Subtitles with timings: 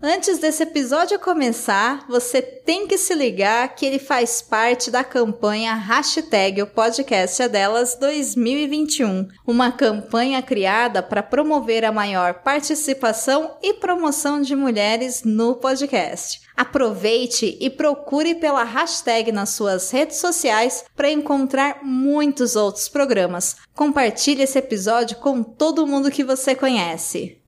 [0.00, 5.74] Antes desse episódio começar, você tem que se ligar que ele faz parte da campanha
[5.74, 13.74] Hashtag o Podcast é Delas 2021, uma campanha criada para promover a maior participação e
[13.74, 16.42] promoção de mulheres no podcast.
[16.56, 23.56] Aproveite e procure pela hashtag nas suas redes sociais para encontrar muitos outros programas.
[23.74, 27.42] Compartilhe esse episódio com todo mundo que você conhece.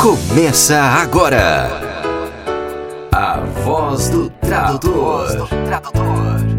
[0.00, 1.68] Começa agora.
[3.12, 5.48] A voz do tradutor.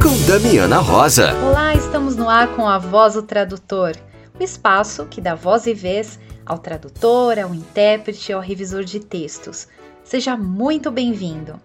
[0.01, 1.33] Com Damiana Rosa.
[1.45, 3.93] Olá, estamos no ar com a voz do tradutor,
[4.39, 9.67] o espaço que dá voz e vez ao tradutor, ao intérprete, ao revisor de textos.
[10.03, 11.59] Seja muito bem-vindo.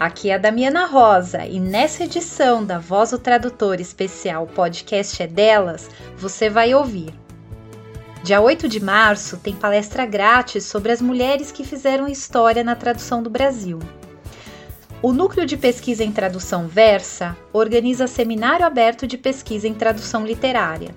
[0.00, 5.26] Aqui é a Damiana Rosa e nessa edição da Voz do Tradutor especial Podcast é
[5.26, 7.14] Delas, você vai ouvir
[8.22, 13.20] Dia 8 de março tem palestra grátis sobre as mulheres que fizeram história na tradução
[13.20, 13.80] do Brasil.
[15.02, 20.94] O Núcleo de Pesquisa em Tradução Versa organiza seminário aberto de pesquisa em tradução literária.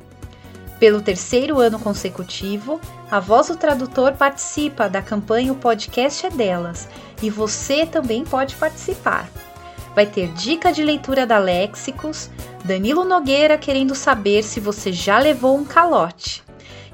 [0.79, 6.87] Pelo terceiro ano consecutivo, a Voz do Tradutor participa da campanha O Podcast é Delas
[7.23, 9.27] e você também pode participar.
[9.95, 12.29] Vai ter dica de leitura da Léxicos,
[12.63, 16.44] Danilo Nogueira querendo saber se você já levou um calote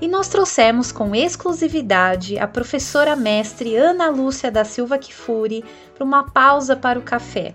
[0.01, 5.63] e nós trouxemos com exclusividade a professora mestre Ana Lúcia da Silva Kifuri
[5.95, 7.53] para uma pausa para o café.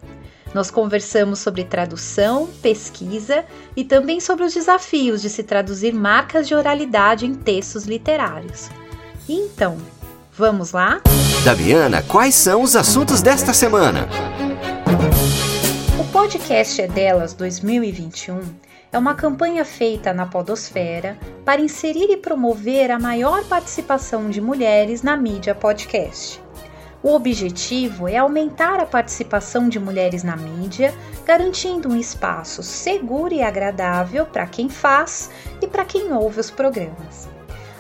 [0.55, 3.45] Nós conversamos sobre tradução, pesquisa
[3.77, 8.71] e também sobre os desafios de se traduzir marcas de oralidade em textos literários.
[9.29, 9.77] Então,
[10.33, 11.03] vamos lá?
[11.45, 14.09] Daviana, quais são os assuntos desta semana?
[15.99, 18.41] O podcast é delas 2021
[18.97, 25.03] é uma campanha feita na Podosfera para inserir e promover a maior participação de mulheres
[25.03, 26.43] na mídia podcast.
[27.03, 30.95] O objetivo é aumentar a participação de mulheres na mídia,
[31.27, 35.31] garantindo um espaço seguro e agradável para quem faz
[35.61, 37.29] e para quem ouve os programas.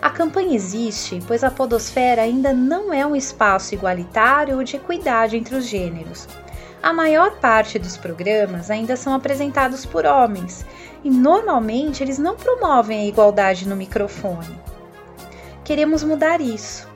[0.03, 5.35] A campanha existe pois a Podosfera ainda não é um espaço igualitário ou de equidade
[5.35, 6.29] entre os gêneros.
[6.83, 10.65] A maior parte dos programas ainda são apresentados por homens
[11.03, 14.61] e normalmente eles não promovem a igualdade no microfone.
[15.65, 16.89] Queremos mudar isso.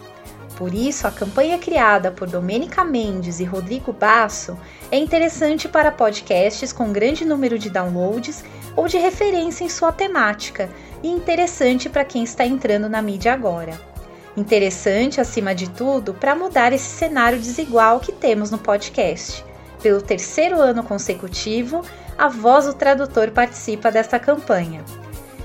[0.56, 4.58] Por isso, a campanha criada por Domênica Mendes e Rodrigo Basso
[4.90, 8.44] é interessante para podcasts com grande número de downloads
[8.76, 10.68] ou de referência em sua temática
[11.02, 13.80] e interessante para quem está entrando na mídia agora.
[14.36, 19.44] Interessante, acima de tudo, para mudar esse cenário desigual que temos no podcast.
[19.82, 21.82] Pelo terceiro ano consecutivo,
[22.20, 24.84] a voz do tradutor participa desta campanha.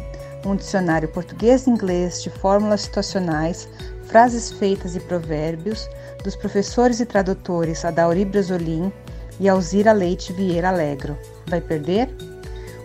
[0.47, 3.69] um dicionário português-inglês de fórmulas situacionais
[4.07, 5.91] frases feitas e provérbios
[6.23, 8.93] dos professores e tradutores Adauri Brasolim
[9.41, 11.19] e Alzira Leite Vieira Alegro.
[11.49, 12.09] Vai perder?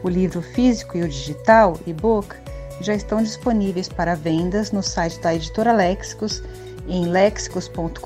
[0.02, 2.36] O livro físico e o digital, e-book,
[2.86, 6.44] já estão disponíveis para vendas no site da editora Léxicos
[6.88, 7.98] em lexicos.com.br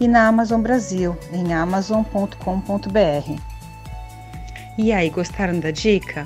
[0.00, 3.40] e na Amazon Brasil em amazon.com.br.
[4.78, 6.24] E aí, gostaram da dica?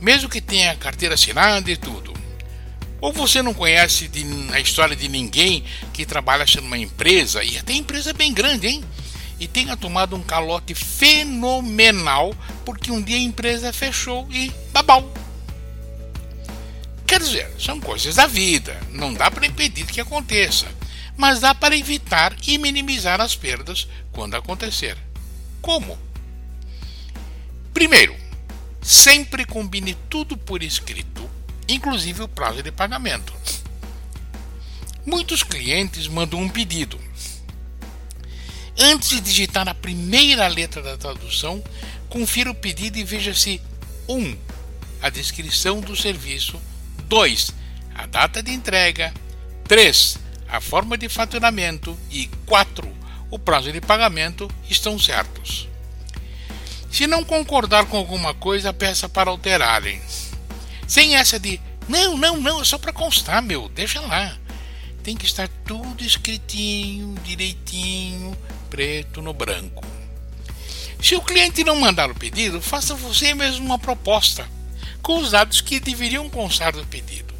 [0.00, 2.12] mesmo que tenha carteira assinada e tudo.
[3.00, 7.72] Ou você não conhece de, a história de ninguém que trabalha numa empresa, e até
[7.72, 8.84] empresa bem grande, hein?
[9.38, 12.34] E tenha tomado um calote fenomenal
[12.64, 15.12] porque um dia a empresa fechou e babau.
[17.06, 20.66] Quer dizer, são coisas da vida, não dá para impedir que aconteça,
[21.16, 24.98] mas dá para evitar e minimizar as perdas quando acontecer.
[25.62, 25.98] Como?
[27.72, 28.16] Primeiro,
[28.82, 31.28] sempre combine tudo por escrito,
[31.68, 33.32] inclusive o prazo de pagamento.
[35.04, 36.98] Muitos clientes mandam um pedido,
[38.78, 41.62] Antes de digitar a primeira letra da tradução,
[42.08, 43.60] confira o pedido e veja se
[44.08, 44.14] 1.
[44.14, 44.36] Um,
[45.00, 46.60] a descrição do serviço,
[47.04, 47.52] 2.
[47.94, 49.12] a data de entrega,
[49.64, 50.18] 3.
[50.48, 52.88] a forma de faturamento e 4.
[53.30, 55.68] o prazo de pagamento estão certos.
[56.90, 60.00] Se não concordar com alguma coisa, peça para alterarem.
[60.86, 64.36] Sem essa de não, não, não, é só para constar, meu, deixa lá.
[65.02, 68.36] Tem que estar tudo escritinho, direitinho,
[68.70, 69.84] preto no branco.
[71.02, 74.48] Se o cliente não mandar o pedido, faça você mesmo uma proposta
[75.02, 77.34] com os dados que deveriam constar do pedido.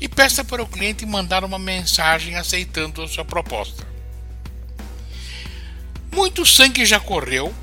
[0.00, 3.86] E peça para o cliente mandar uma mensagem aceitando a sua proposta.
[6.12, 7.54] Muito sangue já correu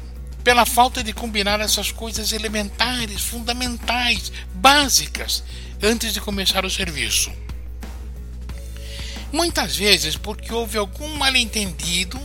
[0.44, 5.44] pela falta de combinar essas coisas elementares, fundamentais, básicas,
[5.82, 7.32] antes de começar o serviço.
[9.32, 12.20] Muitas vezes porque houve algum mal-entendido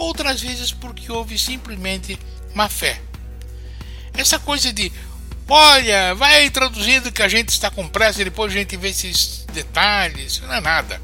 [0.00, 2.18] outras vezes porque houve simplesmente
[2.54, 3.00] má fé.
[4.14, 4.90] Essa coisa de
[5.48, 9.44] olha, vai traduzindo que a gente está com pressa e depois a gente vê esses
[9.52, 11.00] detalhes, não é nada.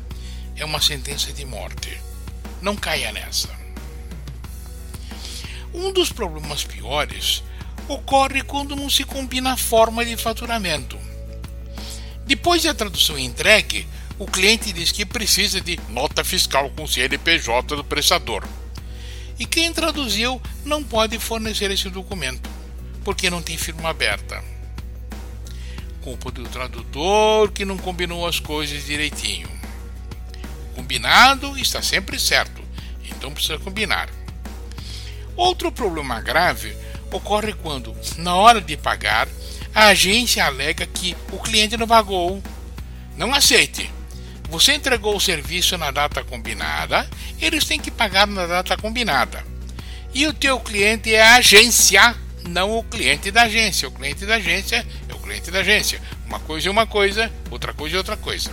[0.57, 2.01] É uma sentença de morte.
[2.63, 3.55] Não caia nessa.
[5.75, 7.43] Um dos problemas piores
[7.89, 10.99] ocorre quando não se combina a forma de faturamento.
[12.25, 13.87] Depois da tradução entregue,
[14.19, 18.43] o cliente diz que precisa de nota fiscal com CNPJ do prestador.
[19.39, 22.49] E quem traduziu não pode fornecer esse documento,
[23.05, 24.43] porque não tem firma aberta.
[26.03, 29.49] Culpa do tradutor que não combinou as coisas direitinho.
[30.75, 32.63] Combinado está sempre certo,
[33.05, 34.09] então precisa combinar.
[35.37, 36.75] Outro problema grave
[37.13, 39.29] ocorre quando, na hora de pagar,
[39.75, 42.43] a agência alega que o cliente não pagou.
[43.17, 43.91] Não aceite.
[44.49, 47.09] Você entregou o serviço na data combinada,
[47.41, 49.45] eles têm que pagar na data combinada.
[50.15, 52.15] E o teu cliente é a agência,
[52.49, 53.89] não o cliente da agência.
[53.89, 56.01] O cliente da agência é o cliente da agência.
[56.27, 58.51] Uma coisa é uma coisa, outra coisa é outra coisa.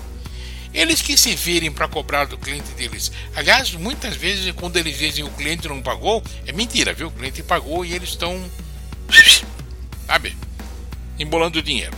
[0.73, 3.11] Eles que se virem para cobrar do cliente deles.
[3.35, 7.07] Aliás, muitas vezes quando eles dizem o cliente não pagou, é mentira, viu?
[7.07, 8.43] O cliente pagou e eles estão
[10.07, 10.35] sabe?
[11.19, 11.95] Embolando dinheiro.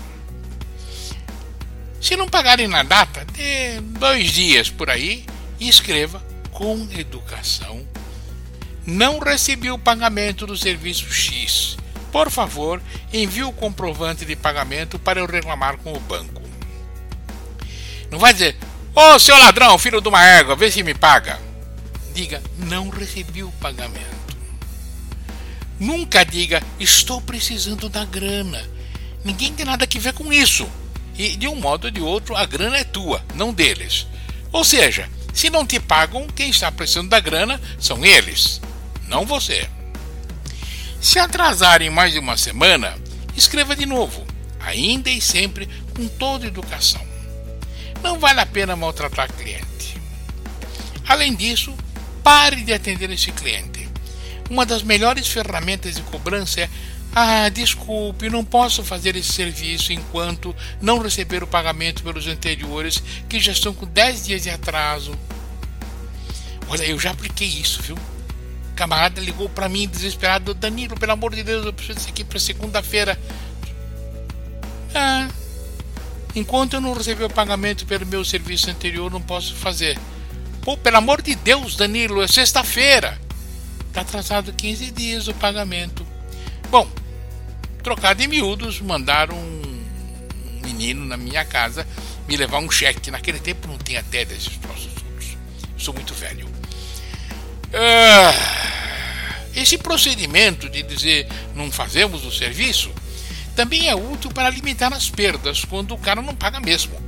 [2.06, 5.26] Se não pagarem na data, dê dois dias por aí
[5.60, 7.84] e escreva com educação.
[8.86, 11.76] Não recebi o pagamento do serviço X.
[12.12, 12.80] Por favor,
[13.12, 16.44] envie o comprovante de pagamento para eu reclamar com o banco.
[18.12, 18.56] Não vai dizer,
[18.96, 21.42] ô oh, seu ladrão, filho de uma égua, vê se me paga.
[22.14, 24.38] Diga, não recebi o pagamento.
[25.80, 28.64] Nunca diga, estou precisando da grana.
[29.24, 30.70] Ninguém tem nada a ver com isso
[31.18, 34.08] e de um modo ou de outro a grana é tua, não deles.
[34.52, 38.62] Ou seja, se não te pagam, quem está precisando da grana são eles,
[39.08, 39.68] não você.
[41.02, 42.98] Se atrasarem mais de uma semana,
[43.36, 44.26] escreva de novo,
[44.60, 47.06] ainda e sempre com toda educação.
[48.02, 49.98] Não vale a pena maltratar cliente.
[51.08, 51.76] Além disso,
[52.26, 53.88] Pare de atender esse cliente.
[54.50, 56.70] Uma das melhores ferramentas de cobrança é
[57.18, 63.40] ah, desculpe, não posso fazer esse serviço enquanto não receber o pagamento pelos anteriores, que
[63.40, 65.18] já estão com 10 dias de atraso.
[66.68, 67.96] Olha, eu já apliquei isso, viu?
[67.96, 72.26] O camarada ligou para mim desesperado: Danilo, pelo amor de Deus, eu preciso disso aqui
[72.26, 73.18] para segunda-feira.
[74.94, 75.30] Ah,
[76.36, 79.98] enquanto eu não receber o pagamento pelo meu serviço anterior, não posso fazer.
[80.62, 83.18] Pô, pelo amor de Deus, Danilo, é sexta-feira.
[83.88, 86.06] Está atrasado 15 dias o pagamento.
[86.70, 86.90] Bom,
[87.86, 91.88] trocado em miúdos, mandaram um menino na minha casa
[92.28, 93.12] me levar um cheque.
[93.12, 95.38] Naquele tempo não tinha até desses troços todos.
[95.78, 96.50] Sou muito velho.
[97.72, 98.34] Ah,
[99.56, 102.92] esse procedimento de dizer não fazemos o serviço
[103.56, 107.05] também é útil para limitar as perdas quando o cara não paga mesmo.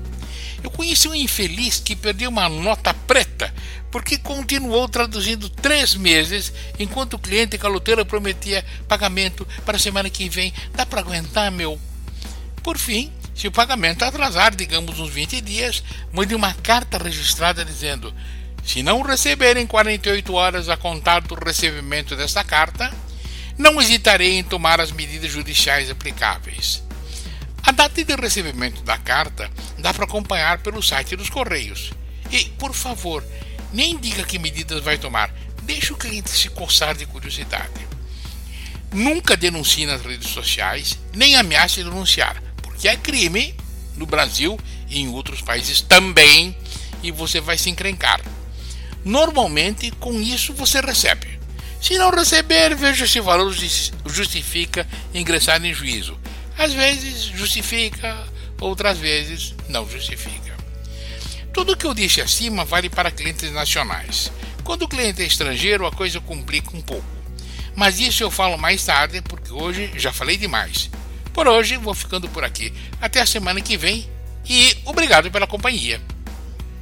[0.63, 3.53] Eu conheci um infeliz que perdeu uma nota preta
[3.91, 10.29] porque continuou traduzindo três meses enquanto o cliente caloteiro prometia pagamento para a semana que
[10.29, 10.53] vem.
[10.73, 11.79] Dá para aguentar, meu?
[12.61, 18.13] Por fim, se o pagamento atrasar, digamos uns 20 dias, mande uma carta registrada dizendo:
[18.63, 22.91] se não receber em 48 horas a contar do recebimento desta carta,
[23.57, 26.83] não hesitarei em tomar as medidas judiciais aplicáveis.
[27.63, 31.91] A data de recebimento da carta dá para acompanhar pelo site dos Correios.
[32.31, 33.23] E, por favor,
[33.73, 35.33] nem diga que medidas vai tomar,
[35.63, 37.87] deixe o cliente se coçar de curiosidade.
[38.93, 43.53] Nunca denuncie nas redes sociais, nem ameace denunciar, porque é crime
[43.95, 44.57] no Brasil
[44.89, 46.55] e em outros países também,
[47.03, 48.21] e você vai se encrencar.
[49.03, 51.37] Normalmente, com isso você recebe.
[51.81, 53.53] Se não receber, veja se o valor
[54.05, 56.17] justifica ingressar em juízo.
[56.57, 58.17] Às vezes justifica,
[58.59, 60.55] outras vezes não justifica.
[61.53, 64.31] Tudo o que eu disse acima vale para clientes nacionais.
[64.63, 67.05] Quando o cliente é estrangeiro, a coisa complica um pouco.
[67.75, 70.89] Mas isso eu falo mais tarde, porque hoje já falei demais.
[71.31, 72.73] Por hoje vou ficando por aqui.
[72.99, 74.09] Até a semana que vem
[74.49, 76.01] e obrigado pela companhia.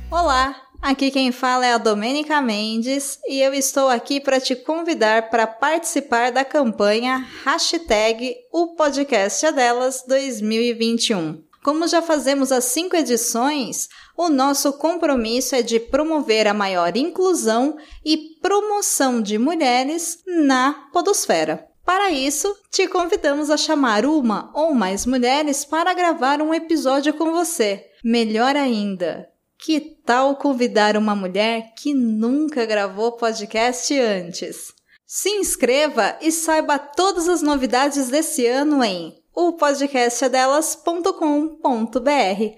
[0.09, 5.31] Olá, aqui quem fala é a Domênica Mendes e eu estou aqui para te convidar
[5.31, 11.43] para participar da campanha hashtag O Podcast é Delas 2021.
[11.63, 17.77] Como já fazemos as cinco edições, o nosso compromisso é de promover a maior inclusão
[18.05, 21.67] e promoção de mulheres na Podosfera.
[21.83, 27.31] Para isso, te convidamos a chamar uma ou mais mulheres para gravar um episódio com
[27.31, 27.87] você.
[28.03, 29.27] Melhor ainda,
[29.65, 34.71] que tal convidar uma mulher que nunca gravou podcast antes?
[35.07, 41.09] Se inscreva e saiba todas as novidades desse ano em o podcast é delas.com.br.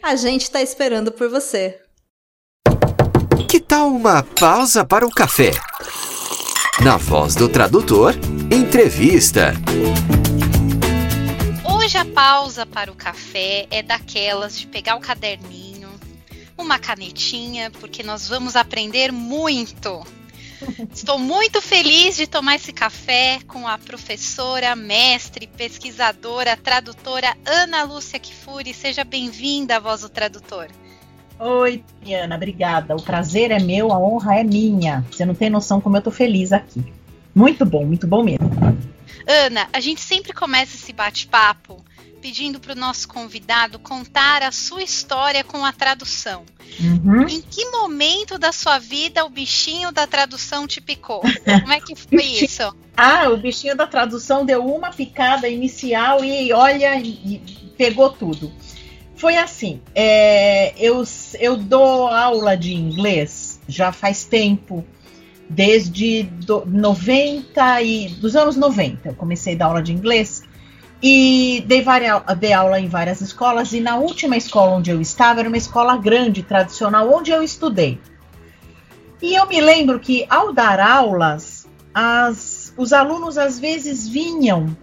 [0.04, 1.80] A gente está esperando por você.
[3.48, 5.52] Que tal uma pausa para o café?
[6.84, 8.16] Na voz do tradutor,
[8.52, 9.54] entrevista.
[11.88, 15.67] Hoje a pausa para o café é daquelas de pegar o caderninho,
[16.58, 20.06] uma canetinha, porque nós vamos aprender muito.
[20.92, 28.20] Estou muito feliz de tomar esse café com a professora, mestre, pesquisadora, tradutora Ana Lúcia
[28.20, 28.74] Kifuri.
[28.74, 30.68] Seja bem-vinda, voz do tradutor.
[31.40, 32.96] Oi, Diana, obrigada.
[32.96, 35.06] O prazer é meu, a honra é minha.
[35.12, 36.84] Você não tem noção como eu tô feliz aqui.
[37.36, 38.50] Muito bom, muito bom mesmo.
[39.28, 41.86] Ana, a gente sempre começa esse bate-papo
[42.18, 46.44] pedindo para o nosso convidado contar a sua história com a tradução.
[46.80, 47.28] Uhum.
[47.28, 51.22] Em que momento da sua vida o bichinho da tradução te picou?
[51.22, 52.76] Como é que foi isso?
[52.96, 57.40] Ah, o bichinho da tradução deu uma picada inicial e olha, e
[57.78, 58.52] pegou tudo.
[59.16, 61.04] Foi assim, é, eu,
[61.40, 64.86] eu dou aula de inglês já faz tempo,
[65.50, 69.10] desde do, 90 e dos anos 90.
[69.10, 70.44] Eu comecei a dar aula de inglês
[71.02, 75.42] e dei, várias, dei aula em várias escolas, e na última escola onde eu estava
[75.42, 78.00] era uma escola grande, tradicional, onde eu estudei.
[79.22, 84.76] E eu me lembro que ao dar aulas, as, os alunos às vezes vinham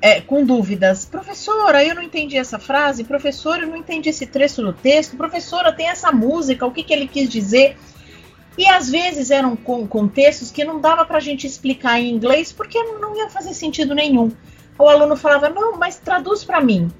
[0.00, 1.04] é, com dúvidas.
[1.04, 3.04] Professora, eu não entendi essa frase.
[3.04, 5.16] Professora, eu não entendi esse trecho do texto.
[5.16, 7.76] Professora, tem essa música, o que, que ele quis dizer?
[8.56, 12.10] E às vezes eram com, com textos que não dava para a gente explicar em
[12.10, 14.30] inglês porque não ia fazer sentido nenhum
[14.84, 16.90] o aluno falava, não, mas traduz para mim.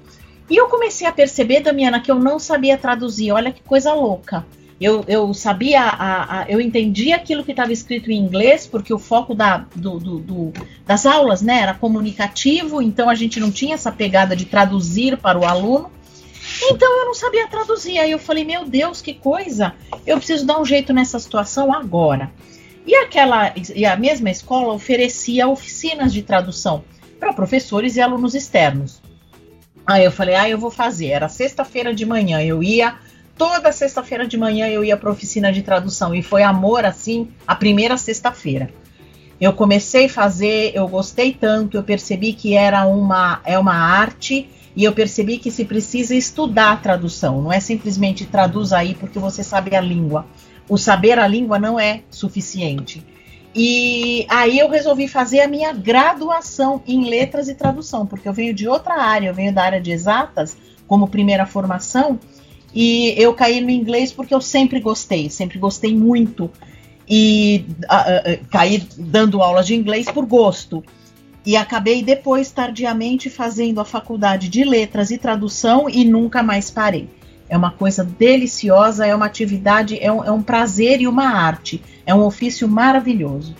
[0.49, 3.31] E eu comecei a perceber, Damiana, que eu não sabia traduzir.
[3.31, 4.45] Olha que coisa louca.
[4.81, 8.97] Eu, eu sabia, a, a, eu entendi aquilo que estava escrito em inglês, porque o
[8.97, 10.53] foco da, do, do, do,
[10.85, 15.39] das aulas né, era comunicativo, então a gente não tinha essa pegada de traduzir para
[15.39, 15.91] o aluno.
[16.63, 17.99] Então eu não sabia traduzir.
[17.99, 19.73] Aí eu falei, meu Deus, que coisa!
[20.05, 22.31] Eu preciso dar um jeito nessa situação agora.
[22.85, 26.83] E aquela e a mesma escola oferecia oficinas de tradução
[27.21, 28.99] para professores e alunos externos.
[29.85, 31.09] Aí eu falei, ah, eu vou fazer.
[31.09, 32.95] Era sexta-feira de manhã, eu ia
[33.37, 37.55] toda sexta-feira de manhã eu ia para oficina de tradução e foi amor assim a
[37.55, 38.69] primeira sexta-feira.
[39.39, 44.47] Eu comecei a fazer, eu gostei tanto, eu percebi que era uma é uma arte
[44.75, 49.19] e eu percebi que se precisa estudar a tradução, não é simplesmente traduz aí porque
[49.19, 50.25] você sabe a língua.
[50.69, 53.03] O saber a língua não é suficiente.
[53.53, 58.53] E aí eu resolvi fazer a minha graduação em letras e tradução, porque eu venho
[58.53, 60.55] de outra área, eu venho da área de exatas
[60.87, 62.19] como primeira formação,
[62.73, 66.49] e eu caí no inglês porque eu sempre gostei, sempre gostei muito.
[67.13, 67.65] E
[68.49, 70.81] caí dando aula de inglês por gosto.
[71.45, 77.09] E acabei depois, tardiamente, fazendo a faculdade de letras e tradução e nunca mais parei.
[77.51, 81.83] É uma coisa deliciosa, é uma atividade, é um, é um prazer e uma arte.
[82.05, 83.53] É um ofício maravilhoso.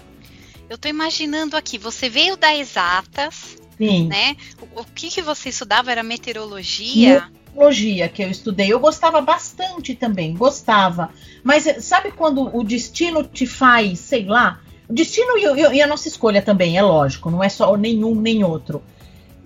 [0.69, 4.07] Eu estou imaginando aqui, você veio da exatas, Sim.
[4.07, 4.37] né?
[4.61, 7.27] O, o que, que você estudava era meteorologia?
[7.51, 8.71] Meteorologia que eu estudei.
[8.71, 11.09] Eu gostava bastante também, gostava.
[11.43, 15.87] Mas sabe quando o destino te faz, sei lá, o destino e, e, e a
[15.87, 18.81] nossa escolha também, é lógico, não é só nenhum nem outro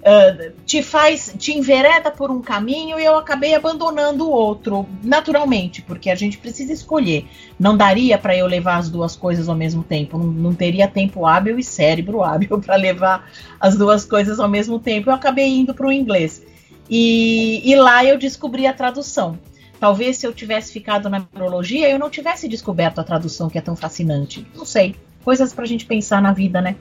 [0.05, 5.81] uh, te faz, te envereda por um caminho e eu acabei abandonando o outro, naturalmente,
[5.81, 7.27] porque a gente precisa escolher.
[7.59, 11.25] Não daria para eu levar as duas coisas ao mesmo tempo, não, não teria tempo
[11.25, 15.09] hábil e cérebro hábil para levar as duas coisas ao mesmo tempo.
[15.09, 16.43] Eu acabei indo para o inglês.
[16.87, 19.39] E, e lá eu descobri a tradução.
[19.79, 23.61] Talvez se eu tivesse ficado na neurologia, eu não tivesse descoberto a tradução que é
[23.61, 24.45] tão fascinante.
[24.55, 24.95] Não sei.
[25.23, 26.75] Coisas para a gente pensar na vida, né?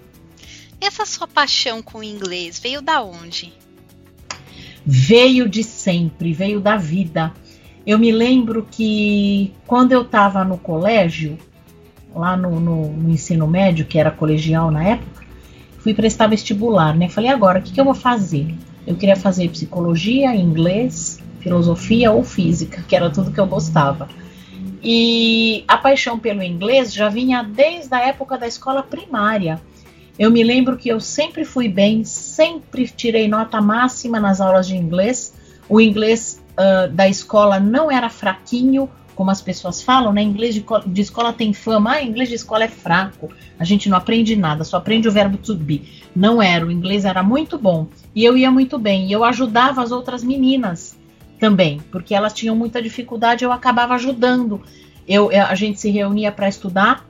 [0.80, 3.52] Essa sua paixão com o inglês veio da onde?
[4.84, 7.32] Veio de sempre, veio da vida.
[7.86, 11.38] Eu me lembro que quando eu estava no colégio,
[12.14, 15.24] lá no, no, no, ensino médio, que era colegial na época,
[15.78, 17.08] fui prestar vestibular, né?
[17.08, 18.54] Falei, agora, o que, que eu vou fazer?
[18.87, 24.08] Eu queria fazer psicologia, inglês, filosofia ou física, que era tudo que eu gostava.
[24.82, 29.60] E a paixão pelo inglês já vinha desde a época da escola primária.
[30.18, 34.77] Eu me lembro que eu sempre fui bem, sempre tirei nota máxima nas aulas de
[34.77, 35.35] inglês.
[35.68, 40.22] O inglês uh, da escola não era fraquinho, como as pessoas falam, né?
[40.22, 43.96] Inglês de, de, escola tem fama, ah, inglês de escola é fraco, a gente não
[43.96, 45.88] aprende nada, só aprende o verbo to be.
[46.14, 49.07] Não era, o inglês era muito bom e eu ia muito bem.
[49.07, 50.96] E eu ajudava as outras meninas
[51.40, 54.62] também, porque elas tinham muita dificuldade, eu acabava ajudando.
[55.07, 57.05] Eu, a gente se reunia para estudar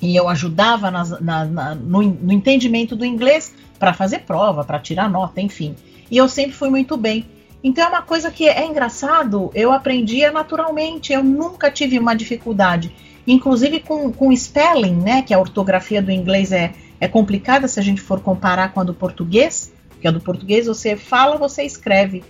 [0.00, 4.78] e eu ajudava nas, na, na, no, no entendimento do inglês para fazer prova, para
[4.78, 5.74] tirar nota, enfim.
[6.10, 7.26] E eu sempre fui muito bem.
[7.62, 12.94] Então é uma coisa que é engraçado, eu aprendia naturalmente, eu nunca tive uma dificuldade.
[13.26, 15.22] Inclusive com, com spelling, né?
[15.22, 18.84] Que a ortografia do inglês é, é complicada se a gente for comparar com a
[18.84, 22.24] do português, porque a do português você fala, você escreve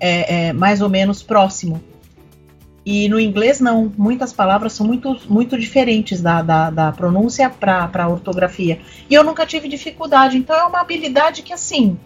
[0.00, 1.80] é, é mais ou menos próximo.
[2.84, 3.92] E no inglês, não.
[3.96, 8.80] Muitas palavras são muito, muito diferentes da, da, da pronúncia para a ortografia.
[9.08, 10.36] E eu nunca tive dificuldade.
[10.36, 11.96] Então, é uma habilidade que, assim,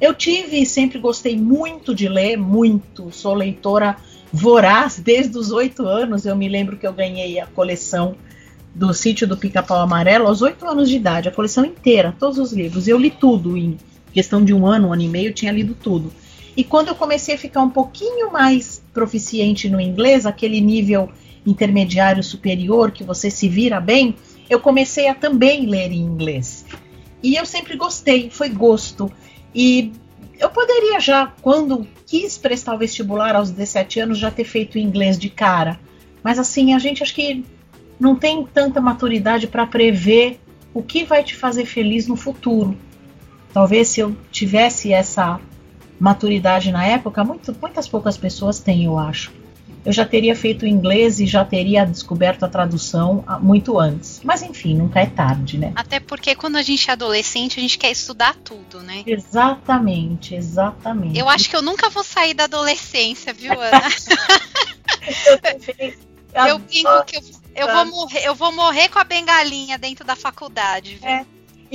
[0.00, 3.12] eu tive e sempre gostei muito de ler, muito.
[3.12, 3.96] Sou leitora
[4.32, 6.26] voraz desde os oito anos.
[6.26, 8.16] Eu me lembro que eu ganhei a coleção
[8.74, 12.52] do Sítio do Pica-Pau Amarelo aos oito anos de idade, a coleção inteira, todos os
[12.52, 12.88] livros.
[12.88, 13.78] Eu li tudo em
[14.12, 16.12] questão de um ano, um ano e meio, eu tinha lido tudo.
[16.56, 21.10] E quando eu comecei a ficar um pouquinho mais proficiente no inglês, aquele nível
[21.44, 24.14] intermediário superior que você se vira bem,
[24.48, 26.64] eu comecei a também ler em inglês.
[27.22, 29.10] E eu sempre gostei, foi gosto.
[29.54, 29.92] E
[30.38, 35.18] eu poderia já, quando quis prestar o vestibular aos 17 anos, já ter feito inglês
[35.18, 35.78] de cara.
[36.22, 37.44] Mas assim, a gente acho que
[37.98, 40.40] não tem tanta maturidade para prever
[40.72, 42.76] o que vai te fazer feliz no futuro.
[43.52, 45.40] Talvez se eu tivesse essa
[45.98, 49.32] maturidade na época, muito, muitas poucas pessoas têm, eu acho.
[49.84, 54.20] Eu já teria feito inglês e já teria descoberto a tradução muito antes.
[54.24, 55.72] Mas enfim, nunca é tarde, né?
[55.76, 59.02] Até porque quando a gente é adolescente, a gente quer estudar tudo, né?
[59.06, 61.18] Exatamente, exatamente.
[61.18, 63.82] Eu acho que eu nunca vou sair da adolescência, viu, Ana?
[66.34, 67.22] eu, eu brinco que eu,
[67.54, 71.08] eu, vou morrer, eu vou morrer com a bengalinha dentro da faculdade, viu?
[71.08, 71.26] É.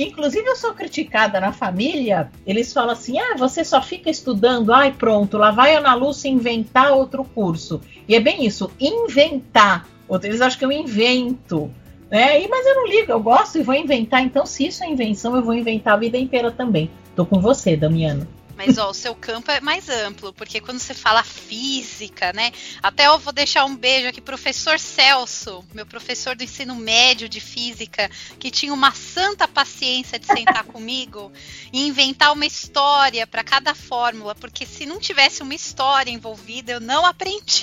[0.02, 2.30] Inclusive, eu sou criticada na família.
[2.46, 6.28] Eles falam assim: ah, você só fica estudando, ai, pronto, lá vai a Ana Lúcia
[6.28, 7.80] inventar outro curso.
[8.08, 9.86] E é bem isso, inventar.
[10.22, 11.70] Eles acham que eu invento.
[12.10, 12.42] Né?
[12.42, 14.22] E, mas eu não ligo, eu gosto e vou inventar.
[14.22, 16.90] Então, se isso é invenção, eu vou inventar a vida inteira também.
[17.14, 18.26] Tô com você, Damiano.
[18.60, 22.52] Mas ó, o seu campo é mais amplo, porque quando você fala física, né?
[22.82, 27.40] Até eu vou deixar um beijo aqui, professor Celso, meu professor do ensino médio de
[27.40, 31.32] física, que tinha uma santa paciência de sentar comigo
[31.72, 36.80] e inventar uma história para cada fórmula, porque se não tivesse uma história envolvida, eu
[36.80, 37.62] não aprendi.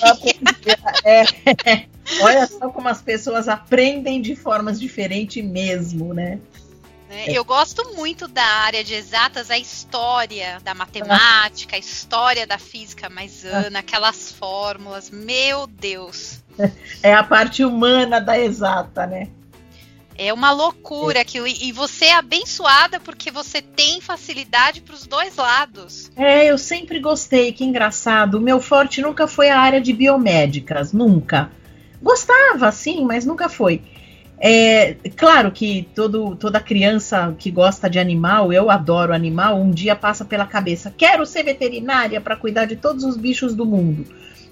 [1.04, 1.22] É,
[2.20, 6.40] olha só como as pessoas aprendem de formas diferentes mesmo, né?
[7.08, 7.24] Né?
[7.28, 13.08] Eu gosto muito da área de exatas, a história da matemática, a história da física,
[13.08, 13.66] mas ah.
[13.66, 16.40] Ana, aquelas fórmulas, meu Deus.
[17.00, 19.28] É a parte humana da exata, né?
[20.16, 21.46] É uma loucura aquilo.
[21.46, 26.10] E você é abençoada porque você tem facilidade para os dois lados.
[26.16, 28.34] É, eu sempre gostei, que engraçado.
[28.34, 31.52] O meu forte nunca foi a área de biomédicas, nunca.
[32.02, 33.80] Gostava, sim, mas nunca foi.
[34.40, 39.96] É claro que todo, toda criança que gosta de animal, eu adoro animal, um dia
[39.96, 44.06] passa pela cabeça, quero ser veterinária para cuidar de todos os bichos do mundo.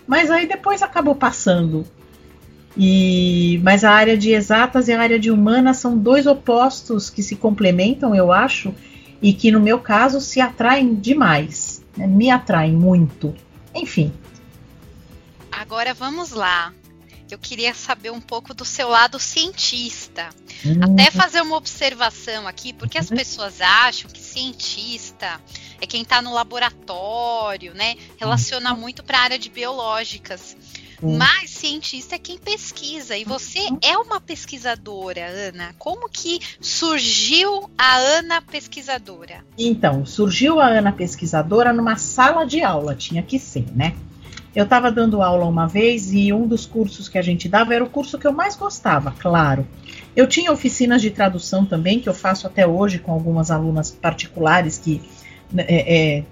[0.06, 1.86] Mas aí depois acabou passando.
[2.76, 7.22] E mas a área de exatas e a área de humanas são dois opostos que
[7.22, 8.74] se complementam, eu acho,
[9.22, 12.06] e que no meu caso se atraem demais, né?
[12.06, 13.34] me atraem muito.
[13.74, 14.12] Enfim.
[15.50, 16.72] Agora vamos lá
[17.34, 20.30] eu queria saber um pouco do seu lado cientista.
[20.64, 20.80] Uhum.
[20.82, 23.16] Até fazer uma observação aqui, porque as uhum.
[23.16, 25.40] pessoas acham que cientista
[25.80, 27.96] é quem está no laboratório, né?
[28.16, 28.80] Relaciona uhum.
[28.80, 30.56] muito para a área de biológicas.
[31.02, 31.18] Uhum.
[31.18, 33.78] Mas cientista é quem pesquisa e você uhum.
[33.82, 35.74] é uma pesquisadora, Ana.
[35.78, 39.44] Como que surgiu a Ana pesquisadora?
[39.58, 43.94] Então, surgiu a Ana pesquisadora numa sala de aula, tinha que ser, né?
[44.56, 47.84] Eu estava dando aula uma vez e um dos cursos que a gente dava era
[47.84, 49.68] o curso que eu mais gostava, claro.
[50.16, 54.78] Eu tinha oficinas de tradução também, que eu faço até hoje com algumas alunas particulares
[54.78, 55.02] que
[55.52, 56.24] né, é, é,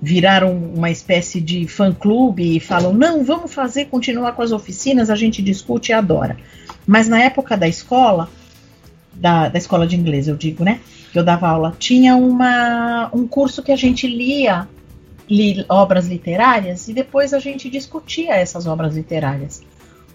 [0.00, 5.16] viraram uma espécie de fã-clube e falam: não, vamos fazer, continuar com as oficinas, a
[5.16, 6.36] gente discute e adora.
[6.86, 8.28] Mas na época da escola,
[9.14, 10.80] da, da escola de inglês, eu digo, né?
[11.10, 14.68] Que eu dava aula, tinha uma, um curso que a gente lia
[15.30, 19.62] li obras literárias e depois a gente discutia essas obras literárias.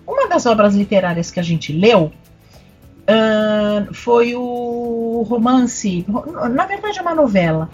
[0.06, 2.12] Uma das obras literárias que a gente leu
[3.10, 6.06] uh, foi o romance,
[6.52, 7.70] na verdade é uma novela,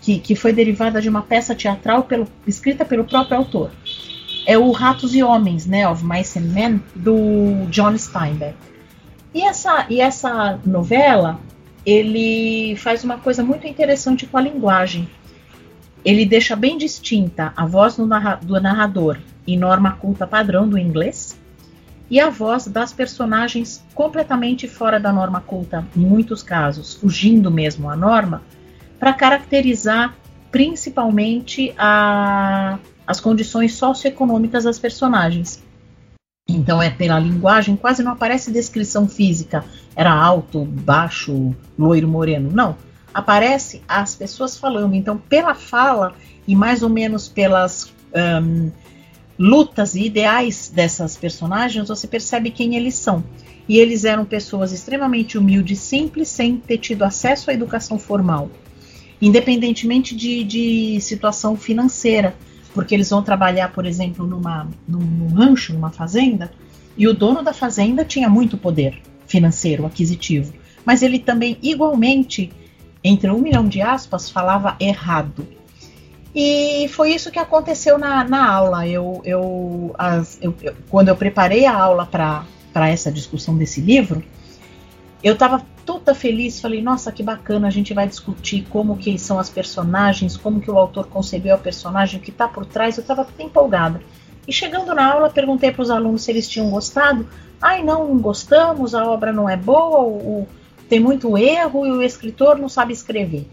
[0.00, 3.70] que, que foi derivada de uma peça teatral pelo, escrita pelo próprio autor.
[4.46, 8.56] É o Ratos e Homens, né, of Mice and Men, do John Steinbeck.
[9.34, 11.38] E essa, e essa novela,
[11.84, 15.08] ele faz uma coisa muito interessante com a linguagem
[16.04, 21.38] ele deixa bem distinta a voz narra do narrador em norma culta padrão do inglês
[22.10, 27.88] e a voz das personagens completamente fora da norma culta, em muitos casos, fugindo mesmo
[27.88, 28.42] à norma,
[28.98, 30.14] para caracterizar
[30.50, 35.62] principalmente a, as condições socioeconômicas das personagens.
[36.48, 39.64] Então é pela linguagem, quase não aparece descrição física.
[39.94, 42.50] Era alto, baixo, loiro, moreno.
[42.52, 42.76] Não
[43.12, 44.94] aparece as pessoas falando.
[44.94, 46.14] Então, pela fala
[46.46, 47.92] e mais ou menos pelas
[48.42, 48.70] um,
[49.38, 53.24] lutas e ideais dessas personagens, você percebe quem eles são.
[53.68, 58.50] E eles eram pessoas extremamente humildes, simples, sem ter tido acesso à educação formal,
[59.22, 62.34] independentemente de, de situação financeira,
[62.74, 66.50] porque eles vão trabalhar, por exemplo, numa, num, num rancho, numa fazenda,
[66.96, 70.52] e o dono da fazenda tinha muito poder financeiro, aquisitivo,
[70.84, 72.50] mas ele também igualmente
[73.02, 75.46] entre um milhão de aspas, falava errado.
[76.34, 78.86] E foi isso que aconteceu na, na aula.
[78.86, 84.22] Eu, eu, as, eu, eu, quando eu preparei a aula para essa discussão desse livro,
[85.22, 86.60] eu estava toda feliz.
[86.60, 90.70] Falei, nossa, que bacana, a gente vai discutir como que são as personagens, como que
[90.70, 92.96] o autor concebeu a personagem, o que está por trás.
[92.96, 94.00] Eu estava empolgada.
[94.46, 97.28] E chegando na aula, perguntei para os alunos se eles tinham gostado.
[97.60, 100.48] Ai, não, não gostamos, a obra não é boa, o,
[100.90, 103.46] tem muito erro e o escritor não sabe escrever.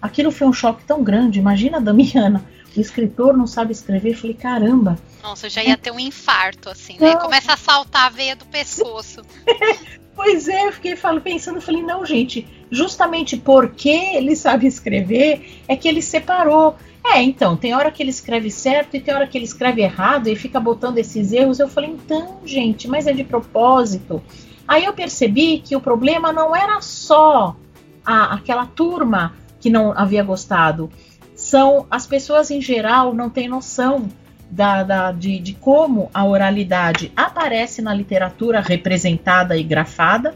[0.00, 1.38] Aquilo foi um choque tão grande.
[1.38, 2.42] Imagina a Damiana,
[2.74, 4.12] o escritor não sabe escrever.
[4.12, 4.98] Eu falei, caramba.
[5.22, 7.14] Nossa, eu já ia ter um infarto, assim, né?
[7.16, 9.20] Começa a saltar a veia do pescoço.
[10.16, 15.76] pois é, eu fiquei falo, pensando, falei, não, gente, justamente porque ele sabe escrever é
[15.76, 16.74] que ele separou.
[17.04, 20.28] É, então, tem hora que ele escreve certo e tem hora que ele escreve errado
[20.28, 21.58] e fica botando esses erros.
[21.58, 24.22] Eu falei, então, gente, mas é de propósito.
[24.66, 27.56] Aí eu percebi que o problema não era só
[28.04, 30.90] a, aquela turma que não havia gostado,
[31.34, 34.08] são as pessoas em geral não têm noção
[34.50, 40.34] da, da, de, de como a oralidade aparece na literatura representada e grafada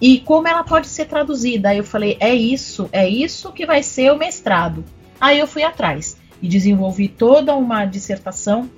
[0.00, 1.70] e como ela pode ser traduzida.
[1.70, 4.84] Aí eu falei, é isso, é isso que vai ser o mestrado.
[5.20, 8.68] Aí eu fui atrás e desenvolvi toda uma dissertação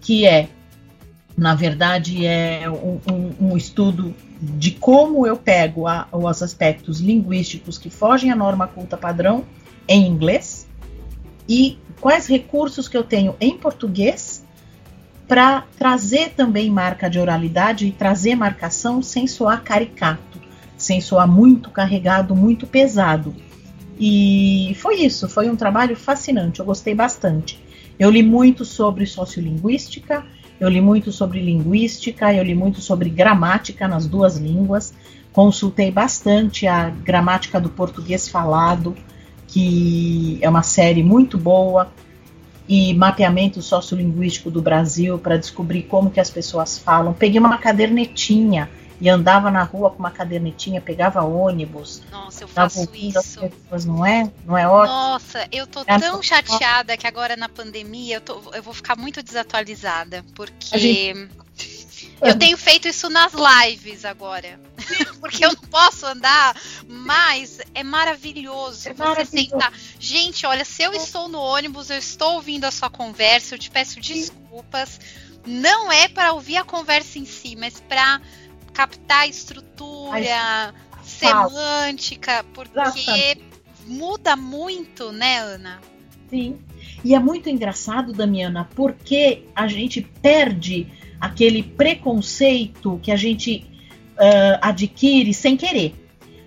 [0.00, 0.48] que é,
[1.36, 7.78] na verdade, é um, um, um estudo de como eu pego a, os aspectos linguísticos
[7.78, 9.44] que fogem à norma culta padrão
[9.88, 10.68] em inglês
[11.48, 14.44] e quais recursos que eu tenho em português
[15.26, 20.40] para trazer também marca de oralidade e trazer marcação sem soar caricato,
[20.76, 23.34] sem soar muito carregado, muito pesado.
[23.98, 27.62] E foi isso, foi um trabalho fascinante, eu gostei bastante.
[27.98, 30.26] Eu li muito sobre sociolinguística,
[30.60, 34.94] eu li muito sobre linguística, eu li muito sobre gramática nas duas línguas,
[35.32, 38.94] consultei bastante a gramática do português falado,
[39.48, 41.90] que é uma série muito boa,
[42.68, 47.12] e mapeamento sociolinguístico do Brasil para descobrir como que as pessoas falam.
[47.12, 52.02] Peguei uma cadernetinha e andava na rua com uma cadernetinha, pegava ônibus.
[52.10, 53.40] Nossa, eu faço isso.
[53.40, 54.30] Pessoas, não é?
[54.44, 54.94] Não é ótimo?
[54.94, 58.96] Nossa, eu tô é tão chateada que agora na pandemia eu, tô, eu vou ficar
[58.96, 61.30] muito desatualizada, porque gente...
[62.20, 64.60] eu tenho feito isso nas lives agora.
[65.20, 69.50] porque eu não posso andar, mas é maravilhoso é você maravilhoso.
[69.50, 69.72] sentar.
[69.98, 73.70] Gente, olha, se eu estou no ônibus, eu estou ouvindo a sua conversa, eu te
[73.70, 75.00] peço desculpas.
[75.44, 78.20] Não é para ouvir a conversa em si, mas para
[78.72, 83.42] captar estrutura, semântica, porque Exatamente.
[83.86, 85.80] muda muito, né, Ana?
[86.30, 86.58] Sim.
[87.04, 90.86] E é muito engraçado, Damiana, porque a gente perde
[91.20, 93.66] aquele preconceito que a gente
[94.12, 95.94] uh, adquire sem querer.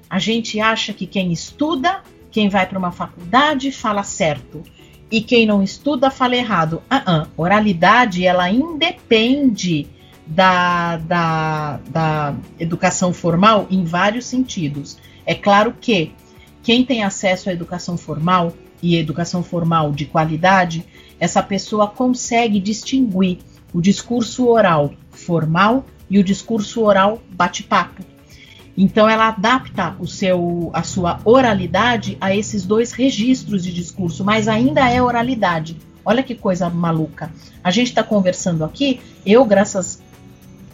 [0.09, 4.63] A gente acha que quem estuda, quem vai para uma faculdade, fala certo.
[5.11, 6.81] E quem não estuda, fala errado.
[6.89, 7.27] Uh -uh.
[7.37, 9.87] Oralidade, ela independe
[10.25, 14.97] da, da, da educação formal em vários sentidos.
[15.25, 16.11] É claro que
[16.63, 20.85] quem tem acesso à educação formal e educação formal de qualidade,
[21.19, 23.39] essa pessoa consegue distinguir
[23.73, 28.03] o discurso oral formal e o discurso oral bate-papo.
[28.77, 34.47] Então ela adapta o seu a sua oralidade a esses dois registros de discurso, mas
[34.47, 35.77] ainda é oralidade.
[36.03, 37.31] Olha que coisa maluca.
[37.63, 40.03] A gente está conversando aqui, eu, graças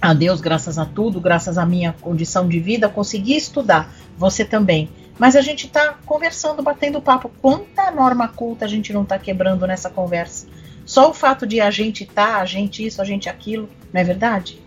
[0.02, 3.94] a Deus, graças a tudo, graças à minha condição de vida, consegui estudar.
[4.18, 4.90] Você também.
[5.20, 7.30] Mas a gente está conversando, batendo papo.
[7.42, 10.48] Quanta norma culta a gente não está quebrando nessa conversa?
[10.86, 14.04] Só o fato de a gente tá, a gente isso, a gente aquilo, não é
[14.04, 14.60] verdade?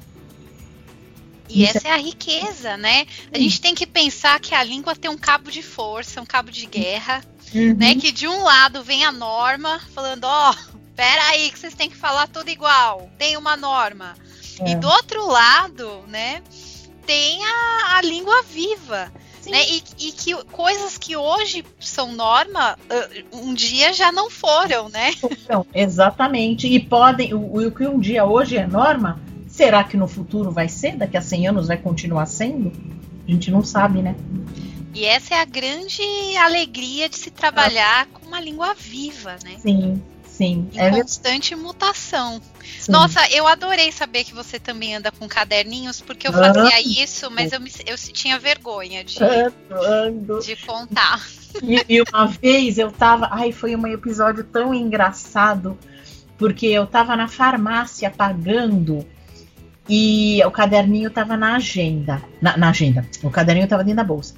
[1.48, 1.90] E isso essa é...
[1.90, 3.04] é a riqueza, né?
[3.32, 6.52] A gente tem que pensar que a língua tem um cabo de força, um cabo
[6.52, 7.74] de guerra, uhum.
[7.74, 7.96] né?
[7.96, 11.90] Que de um lado vem a norma falando, ó, oh, pera aí que vocês têm
[11.90, 14.14] que falar tudo igual, tem uma norma.
[14.60, 14.70] É.
[14.70, 16.42] E do outro lado, né,
[17.06, 19.12] tem a, a língua viva.
[19.46, 19.62] Né?
[19.68, 22.78] E, e, que coisas que hoje são norma,
[23.30, 25.12] um dia já não foram, né?
[25.22, 26.66] Então, exatamente.
[26.66, 30.68] E podem, o, o que um dia hoje é norma, será que no futuro vai
[30.68, 30.96] ser?
[30.96, 32.72] Daqui a 100 anos vai continuar sendo?
[33.26, 34.14] A gente não sabe, né?
[34.94, 36.02] E essa é a grande
[36.38, 39.56] alegria de se trabalhar com uma língua viva, né?
[39.58, 40.02] Sim,
[40.36, 40.68] Sim.
[40.72, 42.42] Em é constante mutação.
[42.80, 42.90] Sim.
[42.90, 47.52] Nossa, eu adorei saber que você também anda com caderninhos, porque eu fazia isso, mas
[47.52, 49.18] eu, me, eu tinha vergonha de,
[49.70, 51.24] ando, de contar.
[51.62, 53.28] E, e, uma vez eu tava.
[53.30, 55.78] Ai, foi um episódio tão engraçado,
[56.36, 59.06] porque eu tava na farmácia pagando
[59.88, 62.20] e o caderninho tava na agenda.
[62.42, 63.06] Na, na agenda.
[63.22, 64.34] O caderninho tava dentro da bolsa.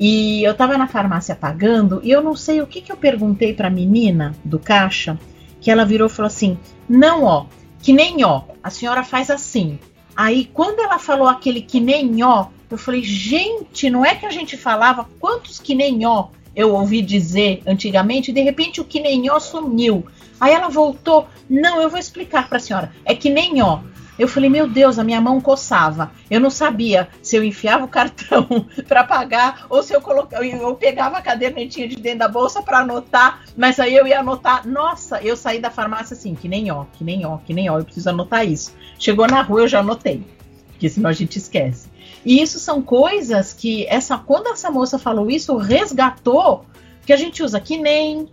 [0.00, 3.52] E eu tava na farmácia pagando e eu não sei o que, que eu perguntei
[3.52, 5.20] pra menina do caixa,
[5.60, 6.58] que ela virou e falou assim:
[6.88, 7.44] Não, ó,
[7.82, 9.78] que nem ó, a senhora faz assim.
[10.16, 14.30] Aí quando ela falou aquele que nem ó, eu falei: Gente, não é que a
[14.30, 19.00] gente falava quantos que nem ó eu ouvi dizer antigamente, e de repente o que
[19.00, 20.06] nem ó sumiu.
[20.40, 22.90] Aí ela voltou: Não, eu vou explicar para a senhora.
[23.04, 23.80] É que nem ó.
[24.20, 26.12] Eu falei, meu Deus, a minha mão coçava.
[26.30, 28.46] Eu não sabia se eu enfiava o cartão
[28.86, 32.80] para pagar ou se eu colocava, eu pegava a cadernetinha de dentro da bolsa para
[32.80, 34.68] anotar, mas aí eu ia anotar.
[34.68, 37.78] Nossa, eu saí da farmácia assim, que nem ó, que nem ó, que nem ó,
[37.78, 38.74] eu preciso anotar isso.
[38.98, 40.22] Chegou na rua, eu já anotei,
[40.68, 41.88] porque senão a gente esquece.
[42.22, 46.66] E isso são coisas que essa quando essa moça falou isso, resgatou
[47.06, 48.28] que a gente usa que nem,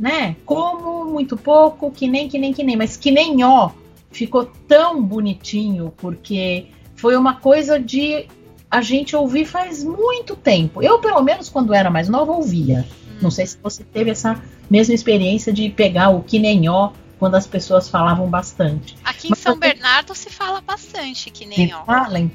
[0.00, 0.34] né?
[0.46, 3.70] Como, muito pouco, que nem, que nem, que nem, mas que nem ó
[4.10, 8.26] ficou tão bonitinho, porque foi uma coisa de
[8.70, 10.82] a gente ouvir faz muito tempo.
[10.82, 12.84] Eu, pelo menos, quando era mais nova, ouvia.
[13.08, 13.18] Hum.
[13.22, 17.34] Não sei se você teve essa mesma experiência de pegar o que nem ó quando
[17.34, 18.96] as pessoas falavam bastante.
[19.04, 21.84] Aqui em Mas, São Bernardo se fala bastante que nem ó.
[21.84, 22.30] Falem.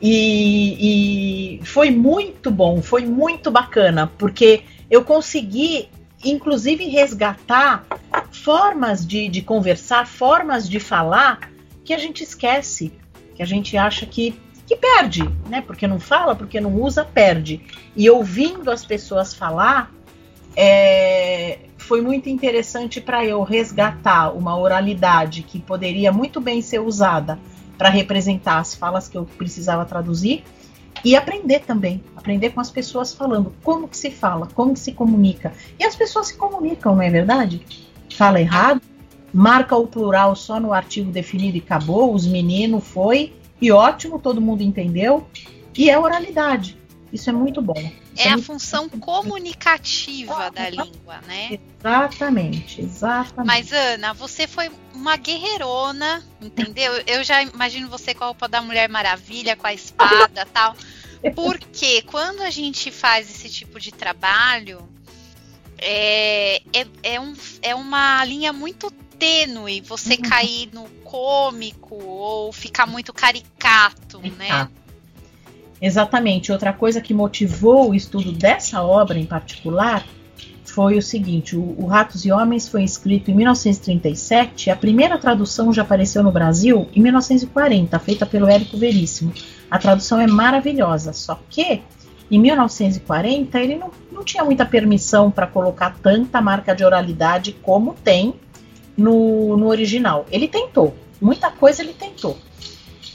[0.00, 5.88] E, e foi muito bom, foi muito bacana, porque eu consegui
[6.24, 7.84] inclusive resgatar
[8.30, 11.50] formas de, de conversar, formas de falar
[11.84, 12.92] que a gente esquece,
[13.34, 14.34] que a gente acha que,
[14.66, 15.60] que perde, né?
[15.60, 17.60] Porque não fala, porque não usa, perde.
[17.96, 19.92] E ouvindo as pessoas falar,
[20.56, 27.38] é, foi muito interessante para eu resgatar uma oralidade que poderia muito bem ser usada
[27.76, 30.44] para representar as falas que eu precisava traduzir
[31.04, 34.92] e aprender também, aprender com as pessoas falando como que se fala, como que se
[34.92, 35.52] comunica.
[35.78, 37.64] E as pessoas se comunicam, não é verdade?
[38.14, 38.80] Fala errado,
[39.32, 44.40] marca o plural só no artigo definido e acabou, os meninos foi, e ótimo, todo
[44.40, 45.26] mundo entendeu,
[45.76, 46.76] e é oralidade.
[47.12, 48.01] Isso é muito bom.
[48.16, 51.58] É, a função comunicativa da língua, né?
[51.80, 53.46] Exatamente, exatamente.
[53.46, 56.92] Mas, Ana, você foi uma guerreirona, entendeu?
[57.06, 60.76] Eu já imagino você com a roupa da Mulher Maravilha, com a espada tal.
[61.34, 64.86] Porque quando a gente faz esse tipo de trabalho,
[65.78, 70.22] é, é, é, um, é uma linha muito tênue você uhum.
[70.22, 74.68] cair no cômico ou ficar muito caricato, né?
[75.82, 76.52] Exatamente.
[76.52, 80.06] Outra coisa que motivou o estudo dessa obra em particular
[80.64, 85.72] foi o seguinte: o, o, Ratos e Homens foi escrito em 1937, a primeira tradução
[85.72, 89.32] já apareceu no Brasil em 1940, feita pelo Érico Veríssimo.
[89.68, 91.82] A tradução é maravilhosa, só que
[92.30, 97.92] em 1940 ele não, não tinha muita permissão para colocar tanta marca de oralidade como
[97.92, 98.34] tem
[98.96, 100.26] no, no original.
[100.30, 102.38] Ele tentou, muita coisa ele tentou.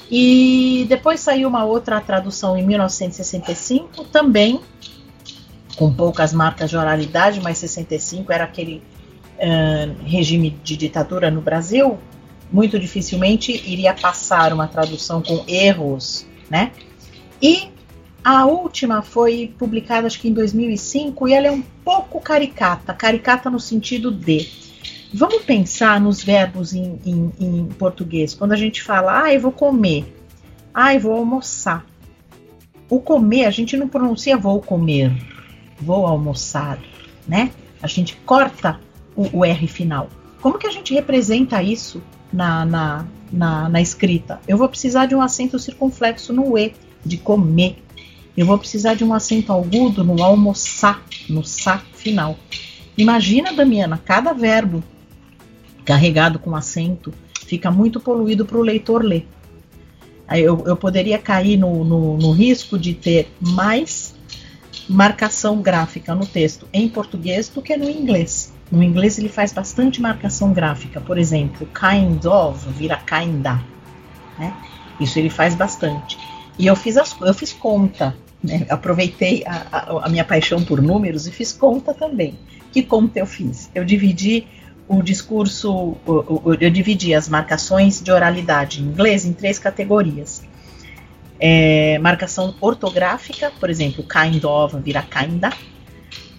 [0.10, 4.62] E depois saiu uma outra tradução em 1965, também
[5.76, 8.82] com poucas marcas de oralidade, mas 65 era aquele
[9.38, 12.00] uh, regime de ditadura no Brasil.
[12.52, 16.72] Muito dificilmente iria passar uma tradução com erros, né?
[17.42, 17.70] E
[18.24, 23.50] a última foi publicada acho que em 2005 e ela é um pouco caricata, caricata
[23.50, 24.50] no sentido de
[25.14, 28.34] Vamos pensar nos verbos em, em, em português.
[28.34, 30.14] Quando a gente fala, ah, eu vou comer,
[30.74, 31.86] ah, eu vou almoçar.
[32.90, 35.12] O comer, a gente não pronuncia vou comer,
[35.80, 36.80] vou almoçar,
[37.28, 37.52] né?
[37.82, 38.80] A gente corta
[39.16, 40.10] o, o R final.
[40.42, 44.40] Como que a gente representa isso na, na, na, na, escrita?
[44.48, 46.74] Eu vou precisar de um acento circunflexo no E,
[47.06, 47.78] de comer.
[48.36, 52.38] Eu vou precisar de um acento agudo no almoçar, no sa final.
[52.98, 54.84] Imagina, Damiana, cada verbo
[55.88, 57.14] carregado com acento,
[57.46, 59.26] fica muito poluído para o leitor ler.
[60.30, 64.14] Eu, eu poderia cair no, no, no risco de ter mais
[64.90, 68.54] marcação gráfica no texto em português do que no inglês.
[68.70, 73.64] No inglês ele faz bastante marcação gráfica, por exemplo, kind of vira kinda,
[74.38, 74.54] né?
[75.00, 76.18] Isso ele faz bastante.
[76.60, 78.66] E eu fiz, as, eu fiz conta, né?
[78.70, 82.38] aproveitei a, a, a minha paixão por números e fiz conta também.
[82.74, 83.70] Que conta eu fiz?
[83.74, 84.46] Eu dividi
[84.88, 85.98] o discurso,
[86.60, 90.42] eu dividi as marcações de oralidade em inglês em três categorias.
[91.40, 95.52] É, marcação ortográfica, por exemplo, kind of vira kinda.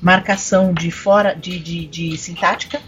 [0.01, 2.81] Marcação de fora de, de, de sintática,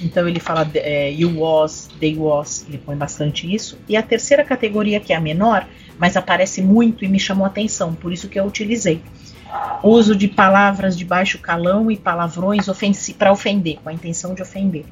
[0.00, 3.78] então ele fala é, you was, they was, ele põe bastante isso.
[3.88, 5.66] E a terceira categoria, que é a menor,
[5.98, 9.02] mas aparece muito e me chamou a atenção, por isso que eu utilizei.
[9.82, 12.66] Uso de palavras de baixo calão e palavrões
[13.16, 14.84] para ofender, com a intenção de ofender.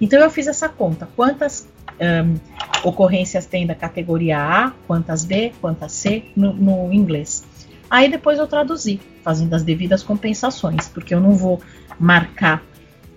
[0.00, 1.08] Então eu fiz essa conta.
[1.14, 1.68] Quantas
[2.00, 2.36] um,
[2.88, 7.44] ocorrências tem da categoria A, quantas B, quantas C no, no inglês.
[7.88, 11.60] Aí depois eu traduzi, fazendo as devidas compensações, porque eu não vou
[12.00, 12.62] marcar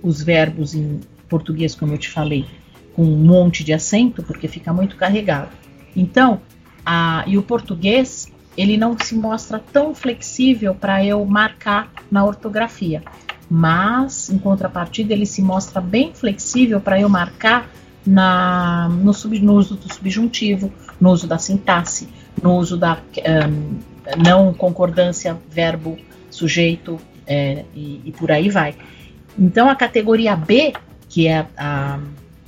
[0.04, 2.46] os verbos em português, como eu te falei,
[2.94, 5.50] com um monte de acento, porque fica muito carregado.
[5.96, 6.42] Então,
[6.86, 8.25] a, e o português,
[8.58, 13.04] ele não se mostra tão flexível para eu marcar na ortografia
[13.50, 17.70] mas em contrapartida ele se mostra bem flexível para eu marcar
[18.06, 22.08] na, no, sub, no uso do subjuntivo, no uso da sintaxe,
[22.42, 23.00] no uso da
[23.48, 23.80] um,
[24.24, 25.98] não concordância verbo
[26.30, 28.76] sujeito é, e, e, por aí vai.
[29.38, 30.74] Então a categoria B,
[31.10, 32.00] que é a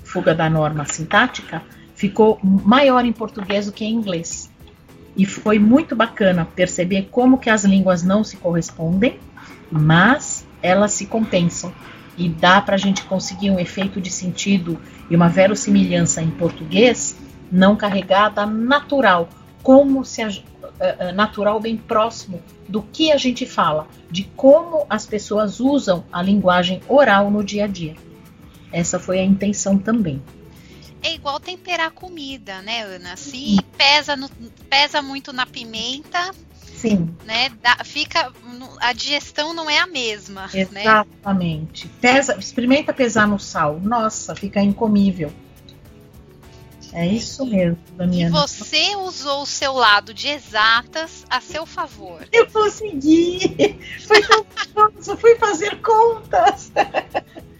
[0.03, 1.63] fuga da norma sintática,
[1.95, 4.46] ficou maior em português do que em inglês.
[5.17, 9.19] E foi muito bacana perceber como que as línguas não se correspondem,
[9.71, 11.73] mas elas se compensam
[12.17, 17.17] e dá para a gente conseguir um efeito de sentido e uma verossimilhança em português
[17.51, 19.29] não carregada natural,
[19.63, 25.05] como se a, uh, natural bem próximo do que a gente fala, de como as
[25.05, 27.95] pessoas usam a linguagem oral no dia a dia.
[28.71, 30.21] Essa foi a intenção também.
[31.01, 33.15] É igual temperar comida, né, Ana?
[33.15, 34.29] Se pesa, no,
[34.69, 36.31] pesa muito na pimenta,
[36.77, 37.09] Sim.
[37.25, 37.51] Né,
[37.83, 38.31] fica.
[38.79, 40.47] A digestão não é a mesma.
[40.71, 40.81] Né?
[40.81, 41.87] Exatamente.
[41.87, 41.93] Né?
[41.99, 43.79] Pesa, experimenta pesar no sal.
[43.81, 45.33] Nossa, fica incomível.
[46.93, 48.29] É isso mesmo, Damiana.
[48.29, 52.27] E você usou o seu lado de exatas a seu favor.
[52.31, 53.77] Eu consegui!
[54.07, 56.71] Foi tão fui fazer contas.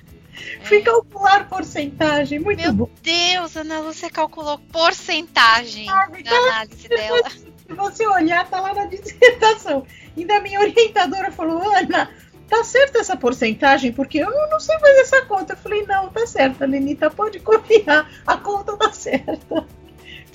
[0.60, 0.66] É.
[0.66, 2.86] Fui calcular porcentagem, muito Meu bom.
[2.86, 7.30] Meu Deus, Ana Lúcia calculou porcentagem ah, da análise dela.
[7.30, 9.86] Se você olhar, tá lá na dissertação.
[10.16, 12.10] E da minha orientadora falou, Ana,
[12.50, 13.92] tá certa essa porcentagem?
[13.92, 15.54] Porque eu não sei fazer essa conta.
[15.54, 19.66] Eu falei, não, tá certa, Lenita, pode confiar, a conta tá certa.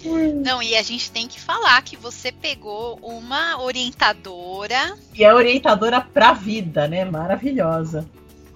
[0.04, 4.96] Não, e a gente tem que falar que você pegou uma orientadora.
[5.14, 7.04] E é orientadora pra vida, né?
[7.04, 8.08] Maravilhosa.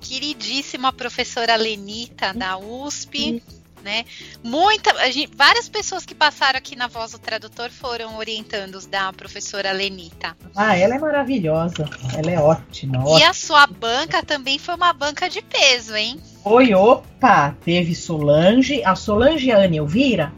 [0.07, 3.43] Queridíssima professora Lenita da USP.
[3.83, 4.05] Né?
[4.43, 9.71] Muita, gente, várias pessoas que passaram aqui na voz do tradutor foram orientandos da professora
[9.73, 10.37] Lenita.
[10.55, 12.97] Ah, ela é maravilhosa, ela é ótima.
[12.97, 13.31] E ótima.
[13.31, 16.21] a sua banca também foi uma banca de peso, hein?
[16.43, 20.33] Foi, opa, teve Solange, a Solange e a Ana Elvira.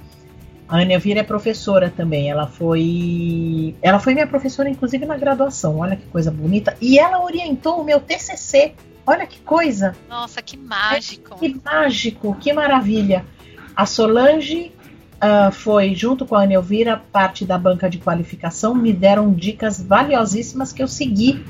[0.69, 2.31] A Ana Elvira é professora também.
[2.31, 5.79] Ela foi, ela foi minha professora inclusive na graduação.
[5.79, 6.77] Olha que coisa bonita.
[6.81, 8.75] E ela orientou o meu TCC.
[9.09, 9.97] Olha que coisa.
[10.07, 11.39] Nossa, que mágico.
[11.39, 13.25] Que mágico, que maravilha.
[13.75, 14.71] A Solange
[15.15, 19.81] uh, foi, junto com a Ana Elvira, parte da banca de qualificação, me deram dicas
[19.81, 21.43] valiosíssimas que eu segui.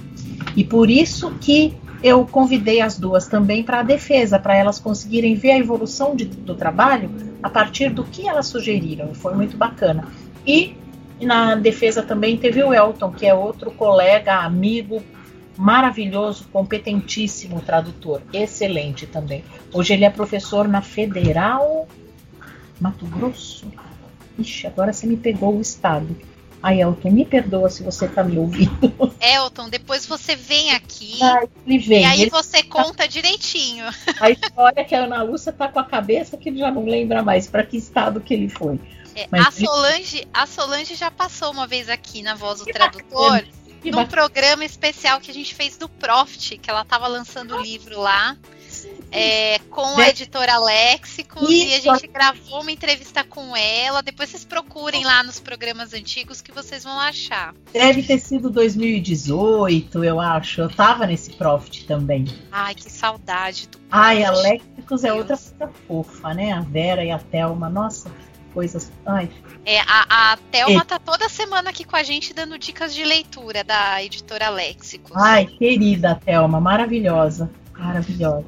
[0.55, 5.35] E por isso que eu convidei as duas também para a defesa, para elas conseguirem
[5.35, 7.11] ver a evolução de, do trabalho
[7.43, 9.13] a partir do que elas sugeriram.
[9.17, 10.07] Foi muito bacana.
[10.47, 10.77] E
[11.21, 15.03] na defesa também teve o Elton, que é outro colega, amigo,
[15.59, 19.45] maravilhoso, competentíssimo tradutor, excelente também.
[19.75, 21.89] Hoje ele é professor na Federal
[22.81, 23.67] Mato Grosso?
[24.39, 26.17] Ixi, agora você me pegou o estado.
[26.63, 28.93] Ai, Elton, me perdoa se você tá me ouvindo.
[29.21, 32.03] Elton, depois você vem aqui Ai, ele vem.
[32.03, 32.69] e aí ele você tá...
[32.83, 33.85] conta direitinho.
[34.21, 37.23] A história que a Ana Lúcia tá com a cabeça que ele já não lembra
[37.23, 38.81] mais para que estado que ele foi.
[39.15, 40.29] É, a, Solange, ele...
[40.33, 43.49] a Solange já passou uma vez aqui na Voz do que Tradutor, bacana,
[43.85, 44.07] num bacana.
[44.07, 48.37] programa especial que a gente fez do Profit, que ela tava lançando o livro lá
[49.11, 54.03] é, com a editora Léxicos e a gente gravou uma entrevista com ela.
[54.03, 57.55] Depois vocês procurem lá nos programas antigos que vocês vão achar.
[57.73, 60.61] Deve ter sido 2018, eu acho.
[60.61, 62.27] Eu tava nesse Profit também.
[62.53, 66.53] Ai, que saudade do Ai, a Léxicos é outra coisa fofa, né?
[66.53, 68.11] A Vera e a Thelma, nossa,
[68.59, 68.91] coisas.
[69.07, 69.31] Ai.
[69.65, 73.63] É, a, a Thelma tá toda semana aqui com a gente dando dicas de leitura
[73.63, 75.17] da editora Léxicos.
[75.17, 77.49] Ai, querida Thelma, maravilhosa.
[77.73, 78.45] Maravilhosa.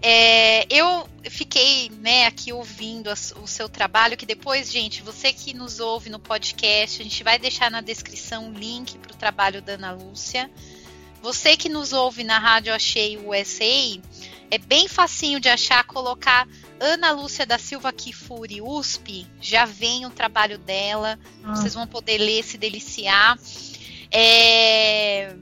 [0.00, 3.12] É, eu fiquei né, aqui ouvindo a,
[3.42, 7.38] o seu trabalho, que depois, gente, você que nos ouve no podcast, a gente vai
[7.38, 10.50] deixar na descrição o link para o trabalho da Ana Lúcia.
[11.20, 14.00] Você que nos ouve na Rádio Achei USA,
[14.50, 16.46] é bem facinho de achar, colocar
[16.78, 21.54] Ana Lúcia da Silva Kifuri USP, já vem o trabalho dela, ah.
[21.54, 23.38] vocês vão poder ler, se deliciar.
[24.10, 25.34] É,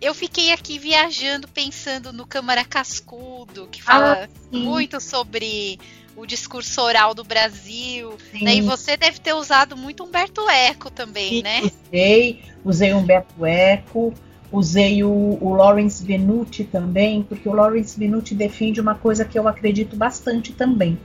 [0.00, 5.78] eu fiquei aqui viajando pensando no Câmara Cascudo, que fala ah, muito sobre
[6.16, 8.16] o discurso oral do Brasil.
[8.40, 8.56] Né?
[8.56, 11.62] E você deve ter usado muito Humberto Eco também, sim, né?
[11.62, 14.12] Usei, usei Humberto Eco,
[14.52, 19.46] usei o, o Lawrence Venuti também, porque o Lawrence Venuti defende uma coisa que eu
[19.48, 20.98] acredito bastante também.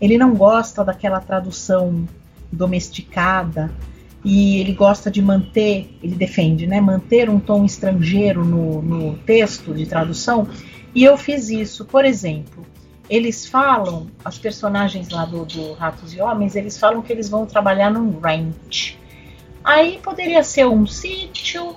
[0.00, 2.06] Ele não gosta daquela tradução
[2.52, 3.70] domesticada,
[4.24, 9.72] e ele gosta de manter, ele defende, né, manter um tom estrangeiro no, no texto
[9.72, 10.48] de tradução,
[10.92, 11.84] e eu fiz isso.
[11.84, 12.66] Por exemplo,
[13.08, 17.46] eles falam, as personagens lá do, do Ratos e Homens, eles falam que eles vão
[17.46, 18.98] trabalhar num ranch.
[19.62, 21.76] Aí poderia ser um sítio,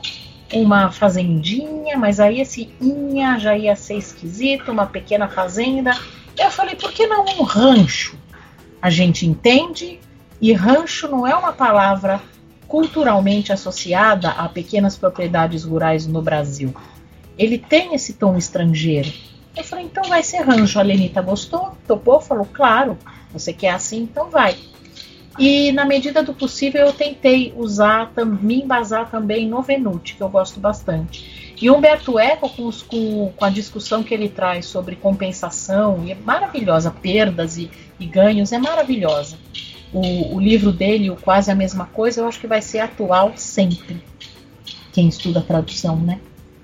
[0.52, 5.92] uma fazendinha, mas aí esse inha já ia ser esquisito, uma pequena fazenda.
[6.38, 8.18] Eu falei, por que não um rancho?
[8.82, 10.00] A gente entende,
[10.42, 12.22] e rancho não é uma palavra
[12.68, 16.74] culturalmente associada a pequenas propriedades rurais no Brasil.
[17.38, 19.12] Ele tem esse tom estrangeiro.
[19.56, 20.80] Eu falei, então vai ser rancho.
[20.80, 22.98] A Lenita gostou, topou, falou, claro,
[23.34, 24.56] você quer assim, então vai.
[25.40, 28.12] E na medida do possível eu tentei usar,
[28.42, 31.56] me embasar também no Venute, que eu gosto bastante.
[31.62, 36.16] E Humberto Eco, com, os, com, com, a discussão que ele traz sobre compensação, é
[36.16, 37.70] maravilhosa, perdas e,
[38.00, 39.38] e ganhos, é maravilhosa
[39.94, 43.34] o, o livro dele, o Quase a Mesma Coisa, eu acho que vai ser atual
[43.36, 44.02] sempre.
[44.94, 46.20] Quem estuda tradução, né?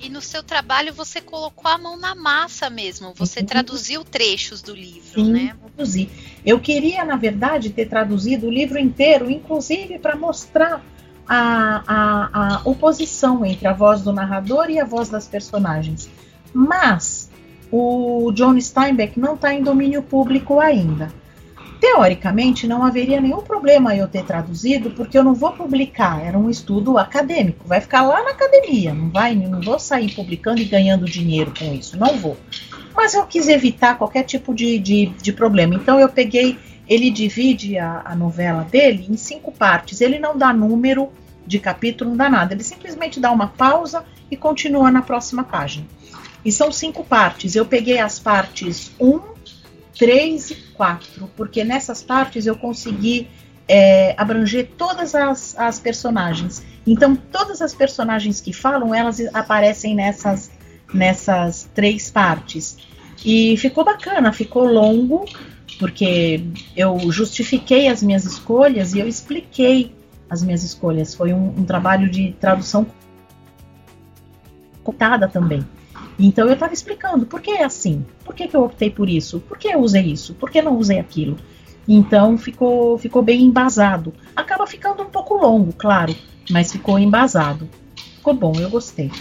[0.06, 3.46] E no seu trabalho você colocou a mão na massa mesmo, você uhum.
[3.48, 5.56] traduziu trechos do livro, Sim, né?
[5.60, 6.08] traduzi.
[6.46, 10.86] Eu queria, na verdade, ter traduzido o livro inteiro, inclusive para mostrar
[11.28, 16.08] a, a, a oposição entre a voz do narrador e a voz das personagens.
[16.54, 17.32] Mas
[17.72, 21.12] o John Steinbeck não está em domínio público ainda.
[21.86, 26.50] Teoricamente, não haveria nenhum problema eu ter traduzido, porque eu não vou publicar, era um
[26.50, 31.06] estudo acadêmico, vai ficar lá na academia, não vai, não vou sair publicando e ganhando
[31.06, 32.38] dinheiro com isso, não vou.
[32.96, 36.58] Mas eu quis evitar qualquer tipo de, de, de problema, então eu peguei,
[36.90, 41.10] ele divide a, a novela dele em cinco partes, ele não dá número
[41.46, 45.86] de capítulo, não dá nada, ele simplesmente dá uma pausa e continua na próxima página.
[46.44, 49.35] E são cinco partes, eu peguei as partes 1,
[49.98, 53.28] 3 e 4, porque nessas partes eu consegui
[53.68, 56.64] é, abranger todas as, as personagens.
[56.86, 60.52] Então, todas as personagens que falam, elas aparecem nessas,
[60.94, 62.78] nessas três partes.
[63.24, 65.26] E ficou bacana, ficou longo,
[65.80, 66.44] porque
[66.76, 69.96] eu justifiquei as minhas escolhas e eu expliquei
[70.30, 71.16] as minhas escolhas.
[71.16, 72.86] Foi um, um trabalho de tradução
[74.84, 75.66] contada também.
[76.18, 79.40] Então eu estava explicando por que é assim, por que, que eu optei por isso,
[79.42, 81.38] por que eu usei isso, por que não usei aquilo.
[81.88, 84.14] Então ficou, ficou bem embasado.
[84.36, 86.16] Acaba ficando um pouco longo, claro,
[86.50, 87.70] mas ficou embasado.
[88.16, 89.12] Ficou bom, eu gostei.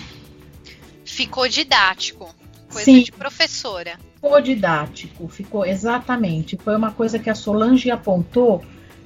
[1.04, 2.34] Ficou didático,
[2.70, 3.02] coisa Sim.
[3.02, 3.98] de professora.
[4.14, 6.56] Ficou didático, ficou exatamente.
[6.56, 8.64] Foi uma coisa que a Solange apontou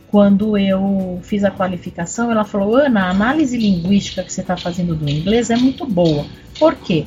[0.08, 2.30] quando eu fiz a qualificação.
[2.30, 6.24] Ela falou: Ana, a análise linguística que você está fazendo do inglês é muito boa.
[6.58, 7.04] Por quê?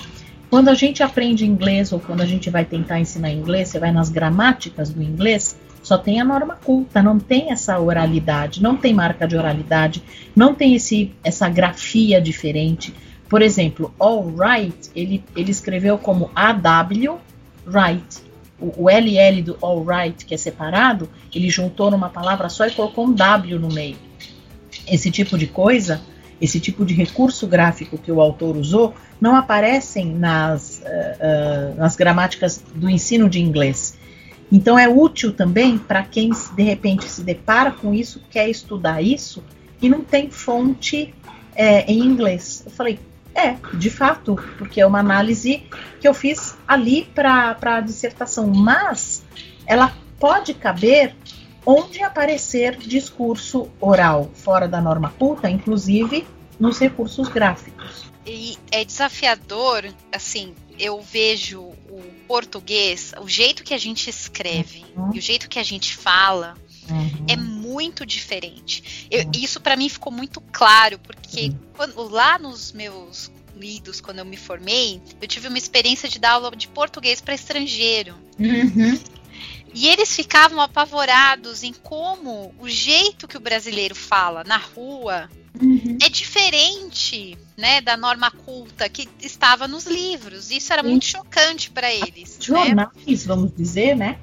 [0.52, 3.90] Quando a gente aprende inglês ou quando a gente vai tentar ensinar inglês, você vai
[3.90, 8.94] nas gramáticas do inglês, só tem a norma culta, não tem essa oralidade, não tem
[8.94, 10.04] marca de oralidade,
[10.36, 12.94] não tem esse, essa grafia diferente.
[13.30, 17.22] Por exemplo, all right, ele, ele escreveu como AW
[17.66, 18.20] right.
[18.60, 22.72] O, o LL do all right, que é separado, ele juntou numa palavra só e
[22.72, 23.96] colocou um W no meio.
[24.86, 26.02] Esse tipo de coisa,
[26.42, 31.96] esse tipo de recurso gráfico que o autor usou, não aparecem nas, uh, uh, nas
[31.96, 33.98] gramáticas do ensino de inglês.
[34.52, 39.44] Então é útil também para quem de repente se depara com isso, quer estudar isso
[39.82, 41.14] e não tem fonte
[41.56, 42.64] é, em inglês.
[42.66, 43.00] Eu falei,
[43.34, 45.64] é, de fato, porque é uma análise
[46.00, 49.24] que eu fiz ali para a dissertação, mas
[49.66, 51.16] ela pode caber
[51.66, 56.26] onde aparecer discurso oral, fora da norma culta, inclusive
[56.60, 58.06] nos recursos gráficos.
[58.26, 65.12] E é desafiador, assim, eu vejo o português, o jeito que a gente escreve Uhum.
[65.14, 66.56] e o jeito que a gente fala
[66.90, 67.26] Uhum.
[67.28, 69.08] é muito diferente.
[69.10, 74.26] Eu- isso para mim ficou muito claro, porque quando- lá nos meus lidos, quando eu
[74.26, 78.16] me formei, eu tive uma experiência de dar aula de português para estrangeiro.
[78.40, 79.00] Uhum.
[79.74, 85.98] E eles ficavam apavorados em como o jeito que o brasileiro fala na rua Uhum.
[86.02, 90.50] é diferente, né, da norma culta que estava nos livros.
[90.50, 92.46] Isso era muito chocante para eles, né?
[92.46, 94.18] Jornais, vamos dizer, né?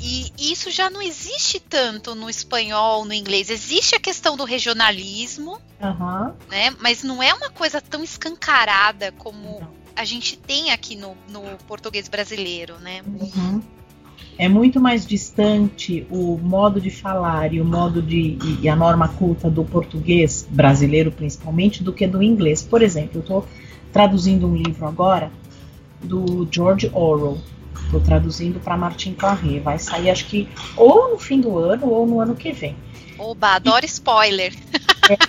[0.00, 3.50] E isso já não existe tanto no espanhol, no inglês.
[3.50, 6.34] Existe a questão do regionalismo, Aham.
[6.48, 6.74] né?
[6.80, 12.08] Mas não é uma coisa tão escancarada como a gente tem aqui no, no português
[12.08, 13.02] brasileiro, né?
[13.06, 13.62] Uhum.
[14.38, 18.76] É muito mais distante o modo de falar e o modo de e- e a
[18.76, 22.62] norma culta do português brasileiro principalmente do que do inglês.
[22.62, 23.46] Por exemplo, eu estou
[23.92, 25.30] traduzindo um livro agora
[26.02, 27.38] do George Orwell.
[27.84, 29.60] Estou traduzindo para Martin Claret.
[29.60, 32.76] Vai sair acho que ou no fim do ano ou no ano que vem.
[33.18, 34.52] Oba, adoro spoiler.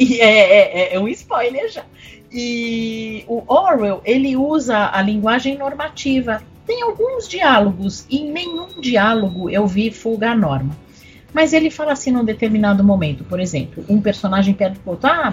[0.00, 1.82] E é, é- é- é um spoiler já.
[2.30, 6.40] E o Orwell, ele usa a linguagem normativa.
[6.68, 10.76] Tem alguns diálogos, e em nenhum diálogo eu vi fuga à norma.
[11.32, 15.32] Mas ele fala assim num determinado momento, por exemplo, um personagem pede pro outro, ah,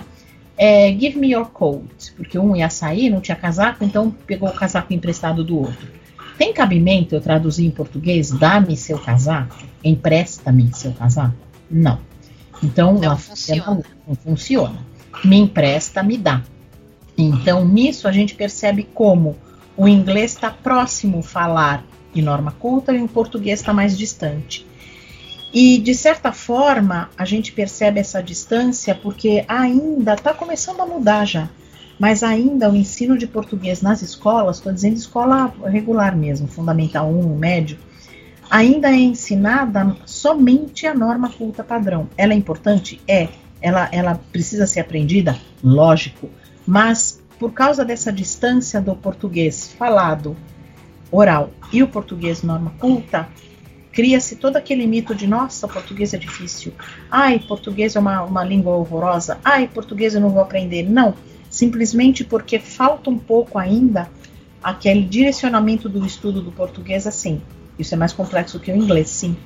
[0.58, 4.54] é, give me your coat, porque um ia sair, não tinha casaco, então pegou o
[4.54, 5.90] casaco emprestado do outro.
[6.38, 11.36] Tem cabimento eu traduzir em português, dá-me seu casaco, empresta-me seu casaco?
[11.70, 12.00] Não.
[12.64, 13.84] Então, Não funciona.
[14.08, 14.80] não funciona.
[15.22, 16.42] Me empresta, me dá.
[17.18, 19.36] Então, nisso a gente percebe como
[19.78, 24.66] o inglês está próximo falar em norma culta e o português está mais distante.
[25.54, 31.26] E, de certa forma, a gente percebe essa distância porque ainda está começando a mudar
[31.26, 31.50] já.
[31.98, 37.38] Mas ainda o ensino de português nas escolas, estou dizendo escola regular mesmo, fundamental 1,
[37.38, 37.78] médio,
[38.50, 42.10] ainda é ensinada somente a norma culta padrão.
[42.18, 43.00] Ela é importante?
[43.08, 43.30] É.
[43.62, 45.40] Ela, ela precisa ser aprendida?
[45.64, 46.30] Lógico.
[46.68, 50.36] Mas por causa dessa distância do português falado
[51.12, 53.28] oral e o português norma culta,
[53.92, 56.74] cria-se todo aquele mito de nossa, português é difícil.
[57.10, 59.38] Ai, português é uma, uma língua horrorosa.
[59.44, 60.84] Ai, português eu não vou aprender.
[60.84, 61.14] Não,
[61.50, 64.10] simplesmente porque falta um pouco ainda
[64.62, 67.42] aquele direcionamento do estudo do português assim.
[67.78, 69.38] Isso é mais complexo que o inglês, sim.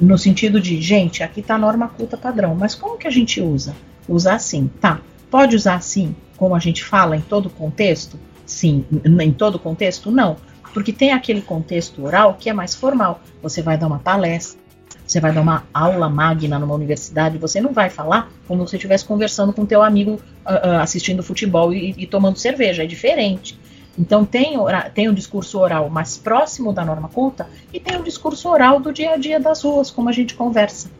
[0.00, 3.40] No sentido de, gente, aqui está a norma culta padrão, mas como que a gente
[3.40, 3.74] usa?
[4.08, 5.00] Usar assim, tá.
[5.30, 8.18] Pode usar assim, como a gente fala em todo contexto?
[8.46, 8.84] Sim.
[9.04, 10.10] Em todo contexto?
[10.10, 10.36] Não.
[10.72, 13.20] Porque tem aquele contexto oral que é mais formal.
[13.42, 14.60] Você vai dar uma palestra,
[15.06, 18.76] você vai dar uma aula magna numa universidade, você não vai falar como se você
[18.76, 23.58] estivesse conversando com teu amigo uh, uh, assistindo futebol e, e, tomando cerveja, é diferente.
[23.98, 24.56] Então tem,
[24.92, 28.92] tem o discurso oral mais próximo da norma culta e tem o discurso oral do
[28.92, 30.90] dia a dia das ruas, como a gente conversa.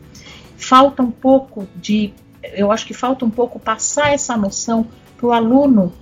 [0.55, 2.13] Falta um pouco de,
[2.53, 4.87] eu acho que falta um pouco passar essa noção
[5.17, 5.93] para o aluno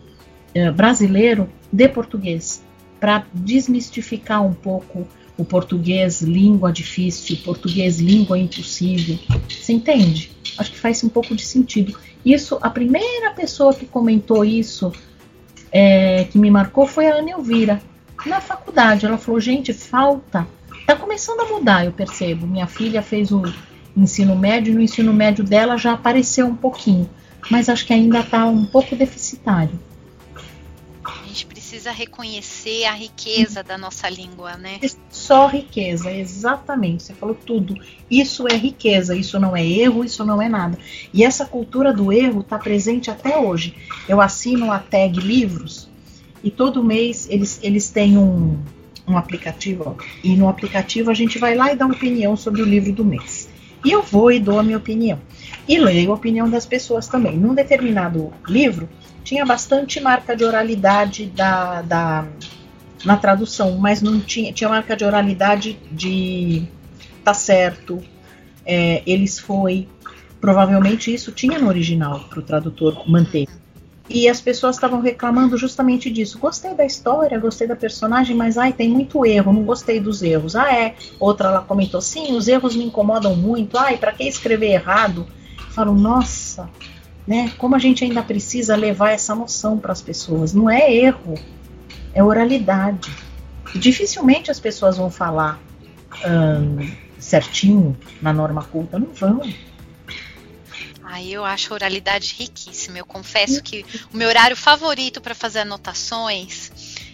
[0.56, 2.64] uh, brasileiro de português,
[3.00, 5.08] para desmistificar um pouco
[5.38, 9.18] o português língua difícil, português língua impossível.
[9.50, 10.32] Você entende?
[10.58, 11.98] Acho que faz um pouco de sentido.
[12.24, 14.92] Isso, a primeira pessoa que comentou isso,
[15.72, 17.82] é, que me marcou, foi a Ana Elvira,
[18.26, 19.06] na faculdade.
[19.06, 20.48] Ela falou: gente, falta.
[20.86, 22.46] Tá começando a mudar, eu percebo.
[22.46, 23.42] Minha filha fez o
[23.96, 27.10] ensino médio, no ensino médio dela já apareceu um pouquinho,
[27.50, 29.80] mas acho que ainda está um pouco deficitário
[31.74, 34.80] precisa reconhecer a riqueza da nossa língua, né?
[35.10, 37.02] Só riqueza, exatamente.
[37.02, 37.76] Você falou tudo.
[38.10, 40.78] Isso é riqueza, isso não é erro, isso não é nada.
[41.12, 43.76] E essa cultura do erro está presente até hoje.
[44.08, 45.90] Eu assino a tag livros
[46.44, 48.56] e todo mês eles, eles têm um,
[49.08, 52.66] um aplicativo, e no aplicativo a gente vai lá e dá uma opinião sobre o
[52.66, 53.50] livro do mês.
[53.84, 55.20] E eu vou e dou a minha opinião.
[55.68, 57.38] E leio a opinião das pessoas também.
[57.38, 58.90] Num determinado livro,
[59.24, 62.26] tinha bastante marca de oralidade da, da,
[63.06, 66.68] na tradução, mas não tinha, tinha marca de oralidade de
[67.24, 68.04] tá certo,
[68.66, 69.88] é, eles foi.
[70.42, 73.48] Provavelmente isso tinha no original para o tradutor manter.
[74.10, 76.38] E as pessoas estavam reclamando justamente disso.
[76.38, 80.58] Gostei da história, gostei da personagem, mas ai, tem muito erro, não gostei dos erros.
[80.58, 80.96] Ah, é.
[81.18, 83.78] Outra ela comentou: sim, os erros me incomodam muito.
[83.78, 85.26] Ai, para que escrever errado?
[85.74, 86.70] Falam, nossa,
[87.26, 87.52] né?
[87.58, 90.54] Como a gente ainda precisa levar essa noção para as pessoas.
[90.54, 91.36] Não é erro,
[92.14, 93.12] é oralidade.
[93.76, 95.60] dificilmente as pessoas vão falar
[96.26, 99.42] hum, certinho na norma culta, não vão.
[101.04, 102.98] Aí eu acho a oralidade riquíssima.
[102.98, 106.72] Eu confesso que o meu horário favorito para fazer anotações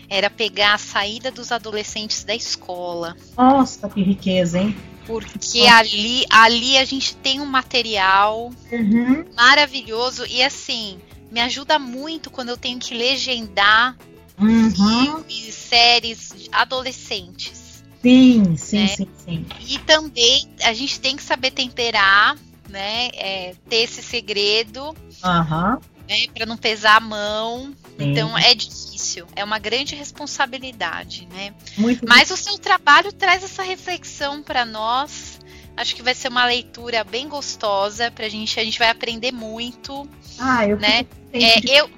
[0.09, 3.15] era pegar a saída dos adolescentes da escola.
[3.37, 4.75] Nossa, que riqueza, hein?
[5.09, 9.25] Porque ali, ali a gente tem um material uhum.
[9.35, 10.99] maravilhoso e assim,
[11.31, 13.97] me ajuda muito quando eu tenho que legendar
[14.39, 14.69] uhum.
[14.69, 17.83] filmes, séries adolescentes.
[18.03, 18.87] Sim, sim, né?
[18.87, 19.45] sim, sim.
[19.67, 22.37] E também a gente tem que saber temperar,
[22.69, 23.07] né?
[23.13, 24.95] É, ter esse segredo.
[25.23, 25.79] Uhum.
[26.09, 27.71] Né, para não pesar a mão.
[27.97, 28.11] Sim.
[28.11, 31.53] Então é difícil, é uma grande responsabilidade, né?
[31.77, 35.39] Muito Mas o seu trabalho traz essa reflexão para nós.
[35.77, 38.59] Acho que vai ser uma leitura bem gostosa pra gente.
[38.59, 40.09] A gente vai aprender muito.
[40.39, 41.05] Ah, eu né?
[41.31, 41.89] É, eu,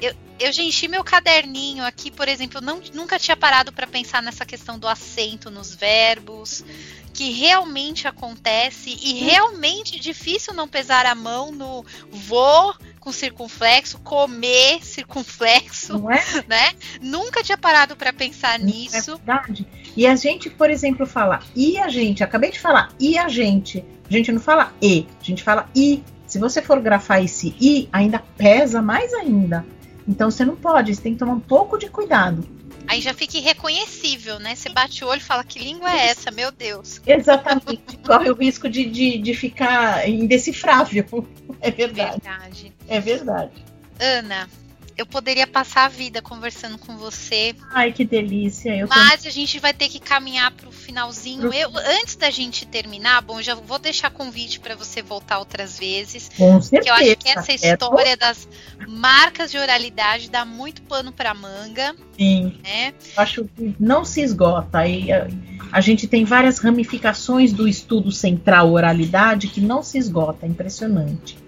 [0.00, 3.86] eu, eu já enchi meu caderninho aqui, por exemplo, eu não, nunca tinha parado para
[3.86, 6.64] pensar nessa questão do acento nos verbos,
[7.12, 12.74] que realmente acontece e realmente difícil não pesar a mão no vou
[13.04, 16.22] com circunflexo, comer circunflexo, Não é?
[16.48, 16.72] né?
[17.02, 18.96] Nunca tinha parado para pensar Não é nisso.
[19.12, 19.66] É verdade.
[19.94, 23.84] E a gente, por exemplo, fala e a gente, acabei de falar e a gente.
[24.08, 26.02] A gente não fala e, a gente fala e.
[26.26, 29.64] Se você for grafar esse i, ainda pesa mais ainda.
[30.08, 32.48] Então você não pode, você tem que tomar um pouco de cuidado.
[32.86, 34.54] Aí já fica irreconhecível, né?
[34.54, 37.00] Você bate o olho e fala que língua é essa, meu Deus.
[37.06, 37.98] Exatamente.
[38.06, 41.04] Corre o risco de, de, de ficar indecifrável.
[41.60, 42.20] É verdade.
[42.22, 42.73] verdade.
[42.88, 43.52] É verdade.
[43.98, 44.48] Ana,
[44.96, 47.54] eu poderia passar a vida conversando com você.
[47.72, 48.76] Ai, que delícia.
[48.76, 51.52] Eu mas a gente vai ter que caminhar para o finalzinho.
[51.52, 51.70] Eu,
[52.00, 56.30] antes da gente terminar, bom, já vou deixar convite para você voltar outras vezes.
[56.36, 56.90] Com certeza.
[56.90, 58.48] eu acho que essa história é das
[58.86, 61.96] marcas de oralidade dá muito pano para manga.
[62.16, 62.56] Sim.
[62.62, 62.94] Né?
[63.16, 64.78] Acho que não se esgota.
[64.78, 65.26] Aí a,
[65.72, 70.46] a gente tem várias ramificações do estudo central oralidade que não se esgota.
[70.46, 71.43] Impressionante.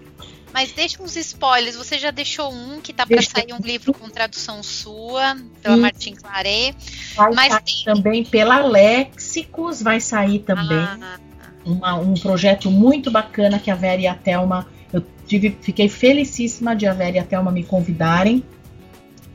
[0.57, 1.75] Mas deixa uns spoilers.
[1.75, 5.81] Você já deixou um que tá para sair um livro com tradução sua, pela Sim.
[5.81, 6.75] Martin Claret.
[7.15, 7.83] Vai mas tem...
[7.85, 10.79] também pela Léxicos, vai sair também.
[10.79, 11.19] Ah.
[11.63, 14.65] Uma, um projeto muito bacana que a Vera e a Thelma.
[14.91, 18.43] Eu tive, fiquei felicíssima de a Vera e a Thelma me convidarem.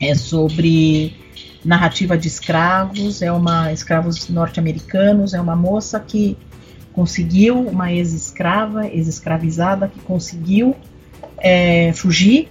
[0.01, 1.15] É sobre
[1.63, 6.37] narrativa de escravos, é uma escravos norte-americanos, é uma moça que
[6.91, 10.75] conseguiu, uma ex-escrava, ex-escravizada, que conseguiu
[11.37, 12.49] é, fugir,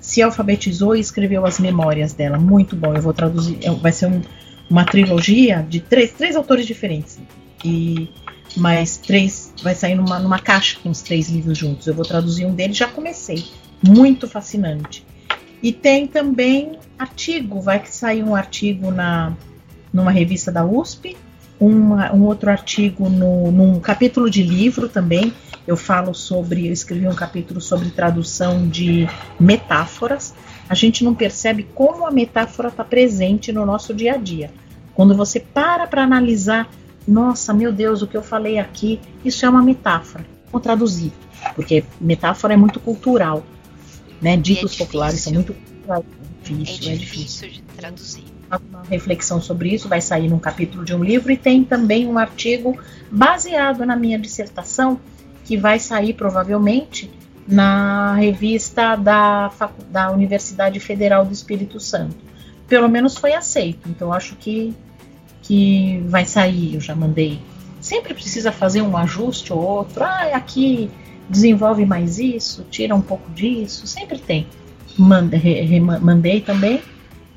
[0.00, 2.38] se alfabetizou e escreveu as memórias dela.
[2.38, 4.22] Muito bom, eu vou traduzir, é, vai ser um,
[4.70, 7.18] uma trilogia de três, três autores diferentes.
[7.64, 8.08] E
[8.56, 11.86] mais três, vai sair numa, numa caixa com os três livros juntos.
[11.86, 13.44] Eu vou traduzir um deles, já comecei.
[13.86, 15.04] Muito fascinante.
[15.62, 19.36] E tem também artigo, vai que sair um artigo na,
[19.92, 21.16] numa revista da USP,
[21.58, 25.32] uma, um outro artigo no, num capítulo de livro também.
[25.66, 30.34] Eu falo sobre, eu escrevi um capítulo sobre tradução de metáforas.
[30.68, 34.50] A gente não percebe como a metáfora está presente no nosso dia a dia.
[34.94, 36.70] Quando você para para analisar,
[37.06, 40.24] nossa, meu Deus, o que eu falei aqui, isso é uma metáfora.
[40.50, 41.12] Vou traduzir,
[41.54, 43.44] porque metáfora é muito cultural,
[44.22, 44.36] né?
[44.36, 46.04] Ditos é populares são muito culturais.
[46.04, 50.94] É difícil, é difícil de traduzir uma reflexão sobre isso, vai sair num capítulo de
[50.94, 52.78] um livro, e tem também um artigo
[53.10, 55.00] baseado na minha dissertação,
[55.44, 57.10] que vai sair provavelmente
[57.46, 59.50] na revista da,
[59.90, 62.16] da Universidade Federal do Espírito Santo.
[62.68, 64.74] Pelo menos foi aceito, então acho que,
[65.42, 67.40] que vai sair, eu já mandei.
[67.80, 70.90] Sempre precisa fazer um ajuste ou outro, ah, aqui
[71.28, 74.46] desenvolve mais isso, tira um pouco disso, sempre tem.
[74.98, 76.82] Mandei, mandei também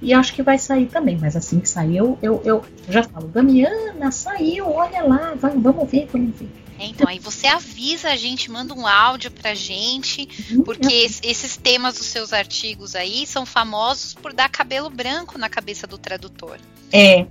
[0.01, 3.27] e acho que vai sair também, mas assim que sair, eu, eu, eu já falo,
[3.27, 6.49] Damiana, saiu, olha lá, vai, vamos ver, vamos ver.
[6.79, 10.63] É, então, aí você avisa a gente, manda um áudio pra gente, uhum.
[10.63, 15.85] porque esses temas dos seus artigos aí são famosos por dar cabelo branco na cabeça
[15.85, 16.57] do tradutor.
[16.89, 17.25] É.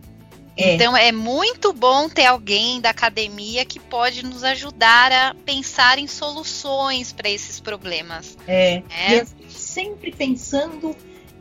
[0.54, 0.74] é.
[0.74, 6.06] Então é muito bom ter alguém da academia que pode nos ajudar a pensar em
[6.06, 8.36] soluções para esses problemas.
[8.46, 8.82] É.
[8.90, 9.16] é.
[9.16, 10.94] É sempre pensando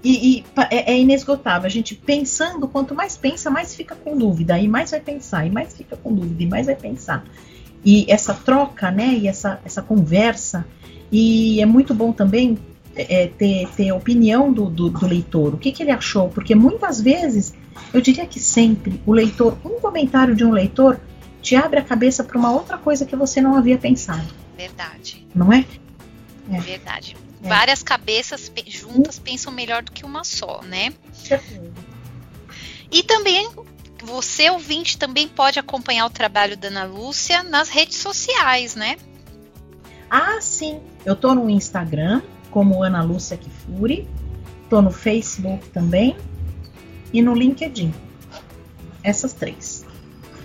[0.04, 1.66] e, e é, é, inesgotável.
[1.66, 5.50] A gente pensando, quanto mais pensa, mais fica com dúvida, e mais vai pensar, e
[5.50, 7.26] mais fica com dúvida, e mais vai pensar.
[7.84, 10.66] E essa troca, né, e essa, essa conversa,
[11.12, 12.58] e é muito bom também
[12.96, 16.56] é, ter, ter a opinião do, do, do, leitor, o que, que ele achou, porque
[16.56, 17.54] muitas vezes,
[17.94, 21.00] eu diria que sempre, o leitor, um comentário de um leitor
[21.42, 24.28] te abre a cabeça para uma outra coisa que você não havia pensado.
[24.58, 25.26] Verdade.
[25.34, 25.64] Não é?
[26.52, 27.16] É verdade.
[27.44, 27.48] É.
[27.48, 30.94] Várias cabeças juntas pensam melhor do que uma só, né?
[32.92, 33.50] E também
[34.04, 38.98] você, ouvinte, também pode acompanhar o trabalho da Ana Lúcia nas redes sociais, né?
[40.10, 40.80] Ah, sim.
[41.06, 42.22] Eu tô no Instagram,
[42.52, 44.08] como Ana Lúcia Kifuri.
[44.70, 46.18] Tô no Facebook também.
[47.14, 47.94] E no LinkedIn.
[49.04, 49.86] Essas três.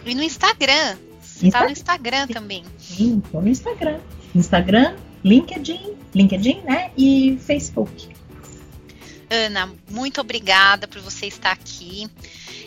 [0.05, 0.97] E no Instagram.
[1.21, 2.65] Você Insta tá no Instagram também.
[2.79, 4.01] Sim, tô no Instagram.
[4.35, 6.91] Instagram, LinkedIn, LinkedIn, né?
[6.97, 8.09] E Facebook.
[9.31, 12.09] Ana, muito obrigada por você estar aqui.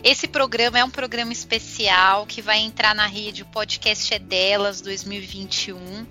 [0.03, 4.81] Esse programa é um programa especial que vai entrar na rede O Podcast é Delas
[4.81, 5.75] 2021.
[5.75, 6.05] Uhum.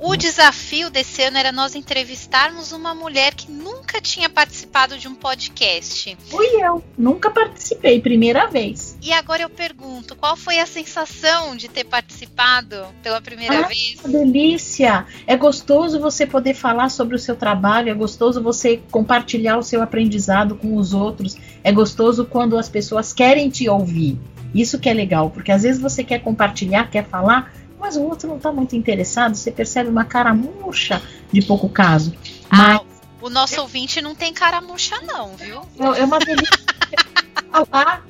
[0.00, 5.14] O desafio desse ano era nós entrevistarmos uma mulher que nunca tinha participado de um
[5.14, 6.16] podcast.
[6.28, 8.96] Fui eu, nunca participei, primeira vez.
[9.00, 13.96] E agora eu pergunto, qual foi a sensação de ter participado pela primeira ah, vez?
[14.04, 15.06] delícia!
[15.26, 19.82] É gostoso você poder falar sobre o seu trabalho, é gostoso você compartilhar o seu
[19.82, 24.20] aprendizado com os outros, é gostoso quando as pessoas querem te ouvir.
[24.54, 28.28] Isso que é legal, porque às vezes você quer compartilhar, quer falar, mas o outro
[28.28, 31.02] não está muito interessado, você percebe uma cara murcha
[31.32, 32.14] de pouco caso.
[32.50, 32.82] Ah, mas...
[33.20, 35.62] o nosso ouvinte não tem cara murcha, não, viu?
[35.94, 36.56] É uma delícia
[37.70, 38.04] falar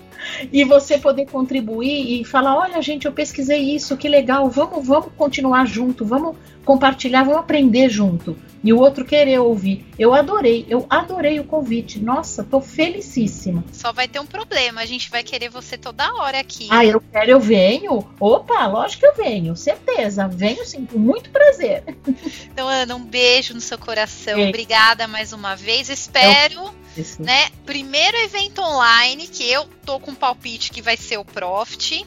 [0.53, 5.09] e você poder contribuir e falar: olha, gente, eu pesquisei isso, que legal, vamos, vamos
[5.17, 8.37] continuar junto, vamos compartilhar, vamos aprender junto
[8.67, 9.87] e o outro querer ouvir.
[9.97, 12.01] Eu adorei, eu adorei o convite.
[12.01, 13.65] Nossa, tô felicíssima.
[13.73, 16.67] Só vai ter um problema, a gente vai querer você toda hora aqui.
[16.69, 18.05] Ah, eu quero, eu venho.
[18.19, 20.27] Opa, lógico que eu venho, certeza.
[20.27, 21.85] Venho sim, com muito prazer.
[22.57, 24.39] Então, Ana, um beijo no seu coração.
[24.39, 24.49] É.
[24.49, 25.91] Obrigada mais uma vez.
[25.91, 26.75] Espero,
[27.19, 27.51] né?
[27.67, 32.07] Primeiro evento online que eu tô com palpite que vai ser o Profit.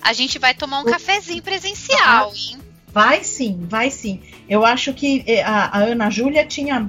[0.00, 2.63] A gente vai tomar um cafezinho presencial, hein?
[2.94, 4.20] Vai sim, vai sim.
[4.48, 6.88] Eu acho que eh, a, a Ana Júlia tinha,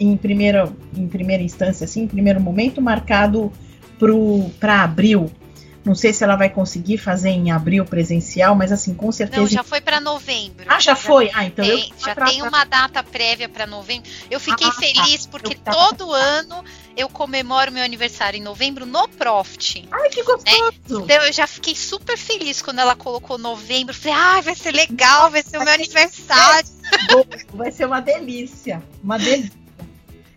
[0.00, 3.52] em primeira, em primeira instância, assim, em primeiro momento, marcado
[4.58, 5.30] para abril.
[5.84, 9.40] Não sei se ela vai conseguir fazer em abril presencial, mas assim, com certeza.
[9.40, 10.64] Não, já foi para novembro.
[10.68, 11.30] Ah, já, já foi?
[11.34, 11.98] Ah, então tem, eu...
[11.98, 14.08] Já tem uma data prévia para novembro.
[14.30, 14.78] Eu fiquei ah, tá.
[14.78, 16.64] feliz porque todo ano
[16.96, 19.88] eu comemoro meu aniversário em novembro no Profit.
[19.90, 20.64] Ai, que gostoso!
[20.64, 20.72] Né?
[20.88, 23.92] Então eu já fiquei super feliz quando ela colocou novembro.
[23.94, 26.68] Falei, ah, vai ser legal, vai ser o meu aniversário.
[27.54, 28.82] Vai ser uma delícia.
[29.02, 29.61] Uma delícia.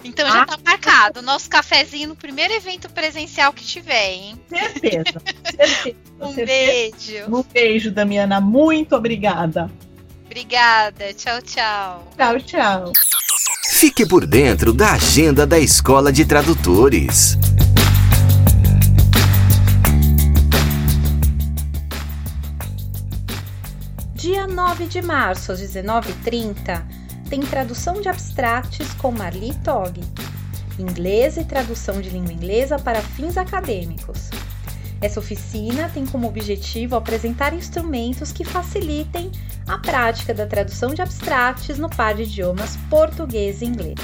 [0.06, 1.22] Então já tá marcado.
[1.22, 4.39] Nosso cafezinho no primeiro evento presencial que tiver, hein?
[4.47, 5.22] Certeza.
[5.56, 6.45] certeza Um certeza.
[6.45, 7.36] beijo.
[7.36, 8.39] Um beijo, Damiana.
[8.39, 9.70] Muito obrigada.
[10.26, 11.14] Obrigada.
[11.14, 12.12] Tchau, tchau.
[12.16, 12.93] Tchau, tchau.
[13.72, 17.38] Fique por dentro da agenda da Escola de Tradutores.
[24.14, 26.84] Dia 9 de março, às 19h30,
[27.30, 30.02] tem tradução de abstracts com Marli Tog.
[30.78, 34.30] Inglês e tradução de língua inglesa para fins acadêmicos.
[35.02, 39.32] Essa oficina tem como objetivo apresentar instrumentos que facilitem
[39.68, 43.96] a prática da tradução de abstracts no par de idiomas português e inglês.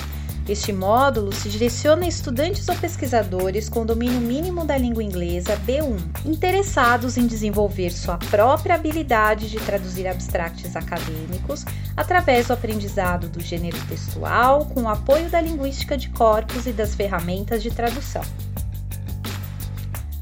[0.51, 5.97] Este módulo se direciona a estudantes ou pesquisadores com domínio mínimo da língua inglesa B1,
[6.25, 11.63] interessados em desenvolver sua própria habilidade de traduzir abstracts acadêmicos
[11.95, 16.95] através do aprendizado do gênero textual, com o apoio da linguística de corpos e das
[16.95, 18.23] ferramentas de tradução.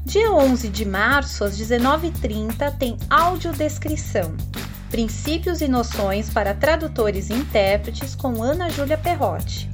[0.04, 4.32] Dia 11 de março, às 19h30, tem audiodescrição.
[4.92, 9.69] Princípios e noções para tradutores e intérpretes com Ana Júlia Perrotti.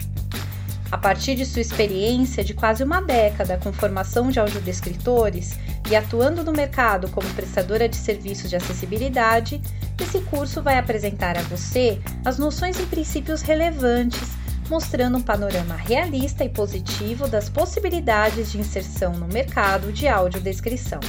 [0.91, 5.59] A partir de sua experiência de quase uma década com formação de audiodescritores
[5.91, 9.61] e atuando no mercado como prestadora de serviços de acessibilidade,
[10.01, 14.29] esse curso vai apresentar a você as noções e princípios relevantes,
[14.71, 21.01] mostrando um panorama realista e positivo das possibilidades de inserção no mercado de audiodescrição.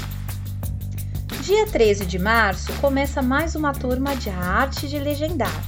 [1.41, 5.63] Dia 13 de março começa mais uma turma de Arte de Legendar,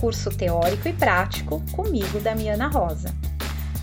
[0.00, 3.14] curso teórico e prático comigo, Damiana Rosa.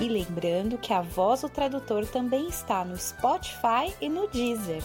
[0.00, 4.82] E lembrando que a Voz do Tradutor também está no Spotify e no Deezer.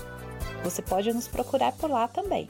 [0.64, 2.48] Você pode nos procurar por lá também.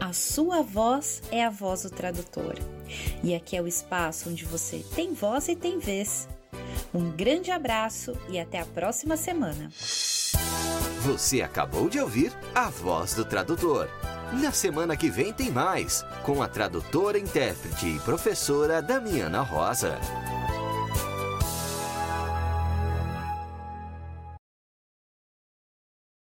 [0.00, 2.54] A sua voz é a voz do tradutor.
[3.22, 6.28] E aqui é o espaço onde você tem voz e tem vez.
[6.92, 9.70] Um grande abraço e até a próxima semana.
[11.00, 13.88] Você acabou de ouvir a voz do tradutor.
[14.40, 19.98] Na semana que vem tem mais, com a tradutora, intérprete e professora Damiana Rosa.